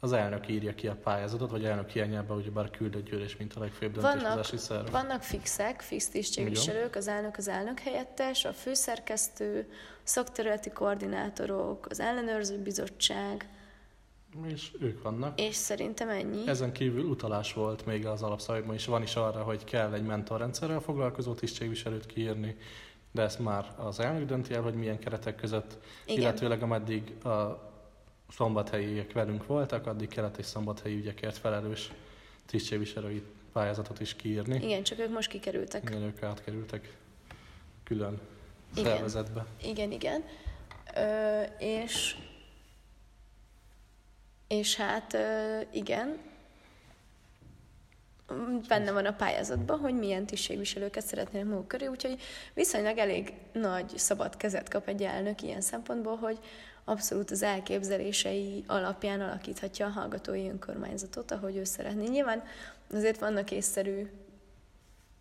az 0.00 0.12
elnök 0.12 0.48
írja 0.48 0.74
ki 0.74 0.86
a 0.86 0.96
pályázatot, 1.02 1.50
vagy 1.50 1.64
elnök 1.64 1.90
hiányában 1.90 2.36
ugyebár 2.36 2.70
küldött 2.70 3.04
gyűlés, 3.04 3.36
mint 3.36 3.54
a 3.54 3.60
legfőbb 3.60 3.92
döntéshozási 3.92 4.56
szerv. 4.56 4.90
vannak 4.90 5.22
fixek, 5.22 5.80
fix 5.80 6.08
tisztségviselők, 6.08 6.96
az 6.96 7.08
elnök, 7.08 7.36
az 7.36 7.48
elnök 7.48 7.78
helyettes, 7.78 8.44
a 8.44 8.52
főszerkesztő, 8.52 9.72
szakterületi 10.02 10.70
koordinátorok, 10.70 11.86
az 11.90 12.00
ellenőrző 12.00 12.58
bizottság, 12.58 13.48
És 14.46 14.70
ők 14.80 15.02
vannak. 15.02 15.40
és 15.40 15.54
szerintem 15.54 16.08
ennyi. 16.08 16.48
Ezen 16.48 16.72
kívül 16.72 17.04
utalás 17.04 17.52
volt 17.52 17.86
még 17.86 18.06
az 18.06 18.22
alapszabályban 18.22 18.74
is, 18.74 18.86
van 18.86 19.02
is 19.02 19.16
arra, 19.16 19.42
hogy 19.42 19.64
kell 19.64 19.92
egy 19.92 20.04
mentorrendszerrel 20.04 20.80
foglalkozó 20.80 21.34
tisztségviselőt 21.34 22.06
kiírni, 22.06 22.56
de 23.10 23.22
ezt 23.22 23.38
már 23.38 23.74
az 23.76 24.00
elnök 24.00 24.26
dönti 24.26 24.54
el, 24.54 24.62
hogy 24.62 24.74
milyen 24.74 24.98
keretek 24.98 25.34
között, 25.36 25.78
Igen. 26.06 26.20
illetőleg 26.20 26.62
ameddig 26.62 27.24
a 27.24 27.70
szombathelyiek 28.28 29.12
velünk 29.12 29.46
voltak, 29.46 29.86
addig 29.86 30.08
kelet 30.08 30.38
és 30.38 30.46
szombathelyi 30.46 30.96
ügyekért 30.96 31.36
felelős 31.36 31.92
tisztségviselői 32.46 33.22
pályázatot 33.52 34.00
is 34.00 34.14
kiírni. 34.14 34.64
Igen, 34.64 34.82
csak 34.82 34.98
ők 34.98 35.10
most 35.12 35.28
kikerültek. 35.28 35.82
Igen, 35.82 36.02
ők 36.02 36.22
átkerültek 36.22 36.96
külön 37.84 38.20
Igen. 38.74 38.84
szervezetbe. 38.92 39.46
Igen, 39.62 39.92
igen. 39.92 40.24
Ö, 40.96 41.42
és, 41.58 42.16
és 44.52 44.76
hát 44.76 45.16
igen, 45.70 46.18
benne 48.68 48.92
van 48.92 49.06
a 49.06 49.12
pályázatban, 49.12 49.78
hogy 49.78 49.98
milyen 49.98 50.26
tisztségviselőket 50.26 51.06
szeretnének 51.06 51.48
maguk 51.48 51.68
köré, 51.68 51.86
úgyhogy 51.86 52.20
viszonylag 52.54 52.98
elég 52.98 53.32
nagy 53.52 53.98
szabad 53.98 54.36
kezet 54.36 54.68
kap 54.68 54.88
egy 54.88 55.02
elnök 55.02 55.42
ilyen 55.42 55.60
szempontból, 55.60 56.16
hogy 56.16 56.38
abszolút 56.84 57.30
az 57.30 57.42
elképzelései 57.42 58.64
alapján 58.66 59.20
alakíthatja 59.20 59.86
a 59.86 59.90
hallgatói 59.90 60.48
önkormányzatot, 60.48 61.30
ahogy 61.30 61.56
ő 61.56 61.64
szeretné. 61.64 62.06
Nyilván 62.06 62.42
azért 62.92 63.20
vannak 63.20 63.50
észszerű 63.50 64.10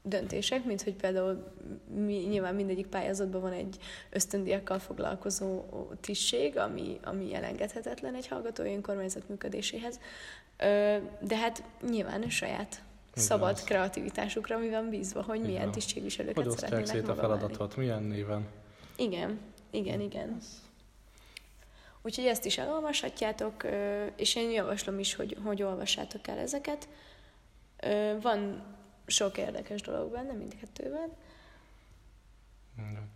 döntések, 0.01 0.65
mint 0.65 0.81
hogy 0.81 0.93
például 0.93 1.53
mi, 1.95 2.13
nyilván 2.13 2.55
mindegyik 2.55 2.87
pályázatban 2.87 3.41
van 3.41 3.51
egy 3.51 3.77
ösztöndiakkal 4.09 4.79
foglalkozó 4.79 5.63
tisztség, 6.01 6.57
ami, 6.57 6.99
ami 7.03 7.35
elengedhetetlen 7.35 8.15
egy 8.15 8.27
hallgatói 8.27 8.73
önkormányzat 8.73 9.29
működéséhez. 9.29 9.99
De 11.19 11.37
hát 11.37 11.63
nyilván 11.89 12.29
saját 12.29 12.81
Igen, 13.11 13.23
szabad 13.23 13.53
az. 13.53 13.63
kreativitásukra 13.63 14.57
mi 14.57 14.69
van 14.69 14.89
bízva, 14.89 15.21
hogy 15.21 15.39
milyen 15.39 15.61
Igen. 15.61 15.71
tisztségviselőket 15.71 16.43
Hogy 16.43 16.51
szeretnének 16.51 16.85
szét 16.85 17.07
a 17.07 17.15
feladatot, 17.15 17.75
milyen 17.75 18.03
néven. 18.03 18.47
Igen, 18.95 19.39
igen, 19.71 19.99
igen. 19.99 20.37
Úgyhogy 22.01 22.25
ezt 22.25 22.45
is 22.45 22.57
elolvashatjátok, 22.57 23.65
és 24.15 24.35
én 24.35 24.51
javaslom 24.51 24.99
is, 24.99 25.15
hogy, 25.15 25.37
hogy 25.43 25.63
olvassátok 25.63 26.27
el 26.27 26.37
ezeket. 26.37 26.87
Van 28.21 28.63
sok 29.11 29.37
érdekes 29.37 29.81
dolog 29.81 30.11
benne, 30.11 30.33
mindkettőben. 30.33 31.09
Igen. 32.77 33.09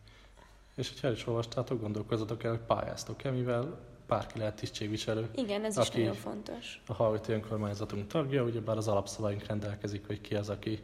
És 0.75 0.89
hogyha 0.89 1.07
el 1.07 1.13
is 1.13 1.27
olvastátok, 1.27 1.81
gondolkozzatok 1.81 2.43
el, 2.43 2.51
hogy 2.51 2.59
pályáztok-e, 2.59 3.31
mivel 3.31 3.79
bárki 4.07 4.37
lehet 4.39 4.55
tisztségviselő. 4.55 5.29
Igen, 5.35 5.63
ez 5.65 5.77
is 5.77 5.87
Aki- 5.87 5.99
nagyon 5.99 6.13
fontos. 6.15 6.81
A 6.87 6.93
hallgatói 6.93 7.35
önkormányzatunk 7.35 8.07
tagja, 8.07 8.43
ugyebár 8.43 8.77
az 8.77 8.87
alapszabályunk 8.87 9.45
rendelkezik, 9.45 10.07
hogy 10.07 10.21
ki 10.21 10.35
az, 10.35 10.49
aki 10.49 10.79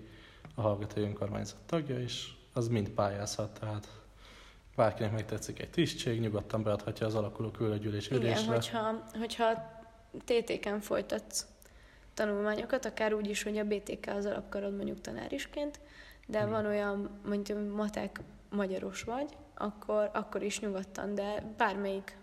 a 0.55 0.61
hallgatói 0.61 1.03
önkormányzat 1.03 1.59
tagja, 1.65 1.99
és 1.99 2.27
az 2.53 2.67
mind 2.67 2.89
pályázhat, 2.89 3.59
tehát 3.59 3.87
bárkinek 4.75 5.11
megtetszik 5.11 5.59
egy 5.59 5.69
tisztség, 5.69 6.19
nyugodtan 6.19 6.63
beadhatja 6.63 7.05
az 7.05 7.15
alakuló 7.15 7.49
küldőgyűlés 7.51 8.05
Igen, 8.07 8.21
ülésre. 8.21 8.53
hogyha, 8.53 9.03
hogyha 9.19 9.79
TT-ken 10.25 10.79
folytatsz 10.79 11.45
tanulmányokat, 12.13 12.85
akár 12.85 13.13
úgy 13.13 13.29
is, 13.29 13.43
hogy 13.43 13.57
a 13.57 13.63
BTK 13.63 14.07
az 14.07 14.25
alapkarod 14.25 14.75
mondjuk 14.75 15.01
tanárisként, 15.01 15.79
de 16.27 16.37
Igen. 16.37 16.49
van 16.49 16.65
olyan, 16.65 17.19
mondjuk 17.25 17.75
matek 17.75 18.19
magyaros 18.49 19.03
vagy, 19.03 19.29
akkor, 19.55 20.09
akkor 20.13 20.43
is 20.43 20.59
nyugodtan, 20.59 21.15
de 21.15 21.53
bármelyik 21.57 22.15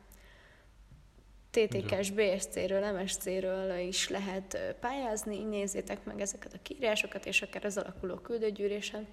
TTK-s 1.51 2.11
BSC-ről, 2.11 2.93
MSC-ről 2.93 3.79
is 3.79 4.09
lehet 4.09 4.77
pályázni, 4.81 5.45
nézzétek 5.45 6.05
meg 6.05 6.21
ezeket 6.21 6.53
a 6.55 6.59
kiírásokat, 6.63 7.27
és 7.27 7.43
akár 7.43 7.65
az 7.65 7.77
alakuló 7.77 8.15
küldőgyűlésen 8.15 9.07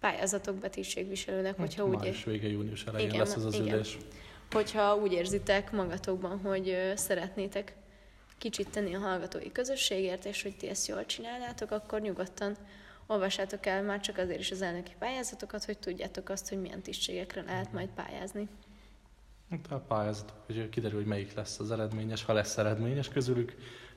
pályázatok 0.00 0.56
be 0.56 0.68
tisztségviselőnek, 0.68 1.56
hogyha 1.56 1.84
úgy, 1.84 1.96
Május 1.96 2.24
vége, 2.24 2.48
június 2.48 2.84
elején 2.84 3.08
Igen, 3.08 3.20
lesz 3.20 3.34
ez 3.34 3.44
az 3.44 3.54
igen. 3.54 3.74
ülés. 3.74 3.98
hogyha 4.50 4.96
úgy 4.96 5.12
érzitek 5.12 5.72
magatokban, 5.72 6.38
hogy 6.38 6.92
szeretnétek 6.94 7.74
kicsit 8.38 8.70
tenni 8.70 8.94
a 8.94 8.98
hallgatói 8.98 9.52
közösségért, 9.52 10.24
és 10.24 10.42
hogy 10.42 10.56
ti 10.56 10.68
ezt 10.68 10.86
jól 10.86 11.06
csinálnátok, 11.06 11.70
akkor 11.70 12.00
nyugodtan 12.00 12.56
olvassátok 13.06 13.66
el 13.66 13.82
már 13.82 14.00
csak 14.00 14.18
azért 14.18 14.38
is 14.38 14.50
az 14.50 14.62
elnöki 14.62 14.92
pályázatokat, 14.98 15.64
hogy 15.64 15.78
tudjátok 15.78 16.28
azt, 16.28 16.48
hogy 16.48 16.60
milyen 16.60 16.82
tisztségekre 16.82 17.42
lehet 17.42 17.72
majd 17.72 17.88
pályázni. 17.88 18.48
Hát 19.50 19.72
a 19.72 19.78
pályázatok, 19.78 20.36
hogy 20.46 20.68
kiderül, 20.68 20.98
hogy 20.98 21.08
melyik 21.08 21.34
lesz 21.34 21.58
az 21.58 21.70
eredményes, 21.70 22.24
ha 22.24 22.32
lesz 22.32 22.56
eredményes 22.56 23.08
közülük, 23.08 23.56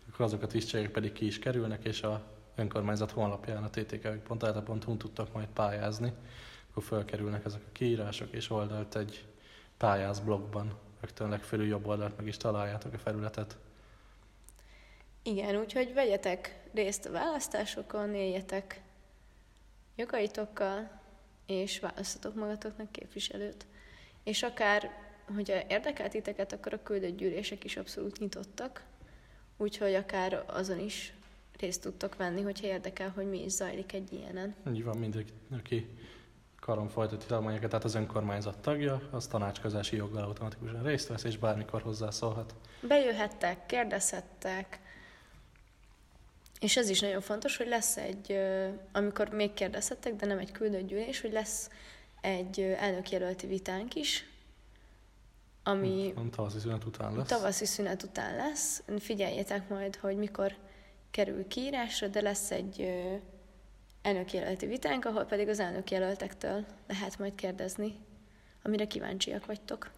akkor 0.09 0.25
azok 0.25 0.41
a 0.41 0.47
tisztségek 0.47 0.91
pedig 0.91 1.11
ki 1.11 1.25
is 1.25 1.39
kerülnek, 1.39 1.85
és 1.85 2.01
a 2.01 2.23
önkormányzat 2.55 3.11
honlapján 3.11 3.63
a 3.63 3.69
ttk.hu-n 3.69 4.97
tudtak 4.97 5.33
majd 5.33 5.47
pályázni. 5.47 6.13
Akkor 6.69 6.83
felkerülnek 6.83 7.45
ezek 7.45 7.61
a 7.67 7.71
kiírások, 7.71 8.31
és 8.31 8.49
oldalt 8.49 8.95
egy 8.95 9.25
pályáz 9.77 10.19
blogban, 10.19 10.77
rögtön 10.99 11.29
legfelül 11.29 11.65
jobb 11.65 11.87
oldalt 11.87 12.17
meg 12.17 12.27
is 12.27 12.37
találjátok 12.37 12.93
a 12.93 12.97
felületet. 12.97 13.57
Igen, 15.23 15.55
úgyhogy 15.55 15.93
vegyetek 15.93 16.59
részt 16.73 17.05
a 17.05 17.11
választásokon, 17.11 18.15
éljetek 18.15 18.81
jogaitokkal, 19.95 21.01
és 21.45 21.79
választatok 21.79 22.35
magatoknak 22.35 22.91
képviselőt. 22.91 23.65
És 24.23 24.43
akár, 24.43 24.91
hogyha 25.35 25.67
érdekel 25.67 26.09
titeket, 26.09 26.53
akkor 26.53 26.73
a 26.73 26.83
küldött 26.83 27.17
gyűlések 27.17 27.63
is 27.63 27.77
abszolút 27.77 28.19
nyitottak, 28.19 28.83
úgyhogy 29.57 29.93
akár 29.93 30.43
azon 30.47 30.79
is 30.79 31.13
részt 31.59 31.81
tudtok 31.81 32.15
venni, 32.15 32.41
hogyha 32.41 32.67
érdekel, 32.67 33.09
hogy 33.09 33.29
mi 33.29 33.43
is 33.43 33.51
zajlik 33.51 33.93
egy 33.93 34.13
ilyenen. 34.13 34.55
Így 34.73 34.83
van 34.83 34.97
mindenki, 34.97 35.33
aki 35.51 35.89
karon 36.59 36.89
folytatja 36.89 37.27
tanulmányokat, 37.27 37.69
tehát 37.69 37.85
az 37.85 37.95
önkormányzat 37.95 38.57
tagja, 38.57 39.01
az 39.11 39.27
tanácskozási 39.27 39.95
joggal 39.95 40.23
automatikusan 40.23 40.83
részt 40.83 41.07
vesz, 41.07 41.23
és 41.23 41.37
bármikor 41.37 41.81
hozzászólhat. 41.81 42.55
Bejöhettek, 42.87 43.65
kérdezhettek, 43.65 44.79
és 46.61 46.77
ez 46.77 46.89
is 46.89 46.99
nagyon 46.99 47.21
fontos, 47.21 47.57
hogy 47.57 47.67
lesz 47.67 47.97
egy, 47.97 48.39
amikor 48.91 49.29
még 49.29 49.53
kérdezhettek, 49.53 50.15
de 50.15 50.25
nem 50.25 50.37
egy 50.37 50.51
küldött 50.51 50.87
gyűlés, 50.87 51.21
hogy 51.21 51.31
lesz 51.31 51.69
egy 52.21 52.59
elnökjelölti 52.59 53.47
vitánk 53.47 53.95
is, 53.95 54.29
ami 55.63 56.13
A 56.15 56.29
tavaszi 56.29 56.59
szünet 56.59 56.83
után 56.83 57.15
lesz. 57.15 57.27
tavaszi 57.27 57.65
szünet 57.65 58.03
után 58.03 58.35
lesz. 58.35 58.83
Figyeljétek 58.99 59.69
majd, 59.69 59.95
hogy 59.95 60.17
mikor 60.17 60.55
kerül 61.11 61.47
kiírásra, 61.47 62.07
de 62.07 62.21
lesz 62.21 62.51
egy 62.51 62.93
elnökjelölti 64.01 64.65
vitánk, 64.65 65.05
ahol 65.05 65.23
pedig 65.23 65.47
az 65.47 65.59
elnökjelöltektől 65.59 66.65
lehet 66.87 67.19
majd 67.19 67.35
kérdezni, 67.35 67.95
amire 68.63 68.87
kíváncsiak 68.87 69.45
vagytok. 69.45 69.91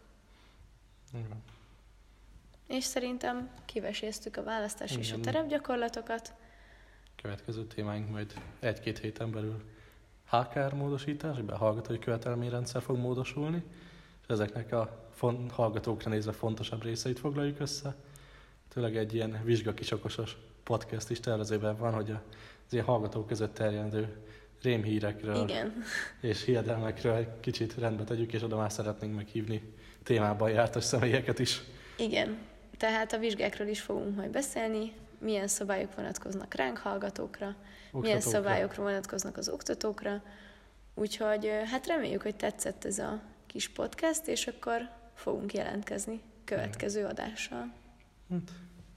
Van. 1.11 1.43
És 2.67 2.83
szerintem 2.83 3.49
kiveséztük 3.65 4.37
a 4.37 4.43
választás 4.43 4.95
és 4.95 5.11
a 5.11 5.17
Igen. 5.17 5.21
Következő 7.23 7.65
témáink 7.65 8.09
majd 8.09 8.33
egy-két 8.59 8.99
héten 8.99 9.31
belül 9.31 9.63
HKR 10.29 10.73
módosítás, 10.73 11.41
be 11.41 11.55
hallgatói 11.55 11.99
követelményrendszer 11.99 12.81
fog 12.81 12.97
módosulni, 12.97 13.63
és 14.21 14.27
ezeknek 14.27 14.71
a 14.71 15.09
fon- 15.13 15.51
hallgatókra 15.51 16.09
nézve 16.09 16.31
fontosabb 16.31 16.83
részeit 16.83 17.19
foglaljuk 17.19 17.59
össze. 17.59 17.95
Tőleg 18.73 18.97
egy 18.97 19.13
ilyen 19.13 19.41
vizsgakisokosos 19.43 20.37
podcast 20.63 21.09
is 21.09 21.19
tervezőben 21.19 21.77
van, 21.77 21.93
hogy 21.93 22.11
az 22.11 22.73
ilyen 22.73 22.85
hallgatók 22.85 23.27
között 23.27 23.53
terjedő 23.53 24.17
rémhírekről 24.61 25.43
Igen. 25.43 25.83
és 26.21 26.43
hiedelmekről 26.43 27.15
egy 27.15 27.39
kicsit 27.39 27.75
rendbe 27.75 28.03
tegyük, 28.03 28.33
és 28.33 28.43
oda 28.43 28.57
már 28.57 28.71
szeretnénk 28.71 29.15
meghívni 29.15 29.73
témában 30.03 30.49
jártas 30.49 30.83
személyeket 30.83 31.39
is. 31.39 31.61
Igen. 31.97 32.37
Tehát 32.77 33.13
a 33.13 33.17
vizsgákról 33.17 33.67
is 33.67 33.81
fogunk 33.81 34.15
majd 34.15 34.31
beszélni, 34.31 34.93
milyen 35.23 35.47
szabályok 35.47 35.95
vonatkoznak 35.95 36.53
ránk 36.53 36.77
hallgatókra, 36.77 37.47
oktatókra. 37.47 37.99
milyen 37.99 38.21
szabályokra 38.21 38.83
vonatkoznak 38.83 39.37
az 39.37 39.49
oktatókra. 39.49 40.23
Úgyhogy 40.93 41.51
hát 41.71 41.87
reméljük, 41.87 42.21
hogy 42.21 42.35
tetszett 42.35 42.85
ez 42.85 42.99
a 42.99 43.21
kis 43.47 43.69
podcast, 43.69 44.27
és 44.27 44.47
akkor 44.47 44.89
fogunk 45.13 45.53
jelentkezni 45.53 46.21
következő 46.45 47.05
adással. 47.05 47.73
Hát, 48.29 48.51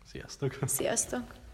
sziasztok! 0.04 0.58
Sziasztok! 0.66 1.45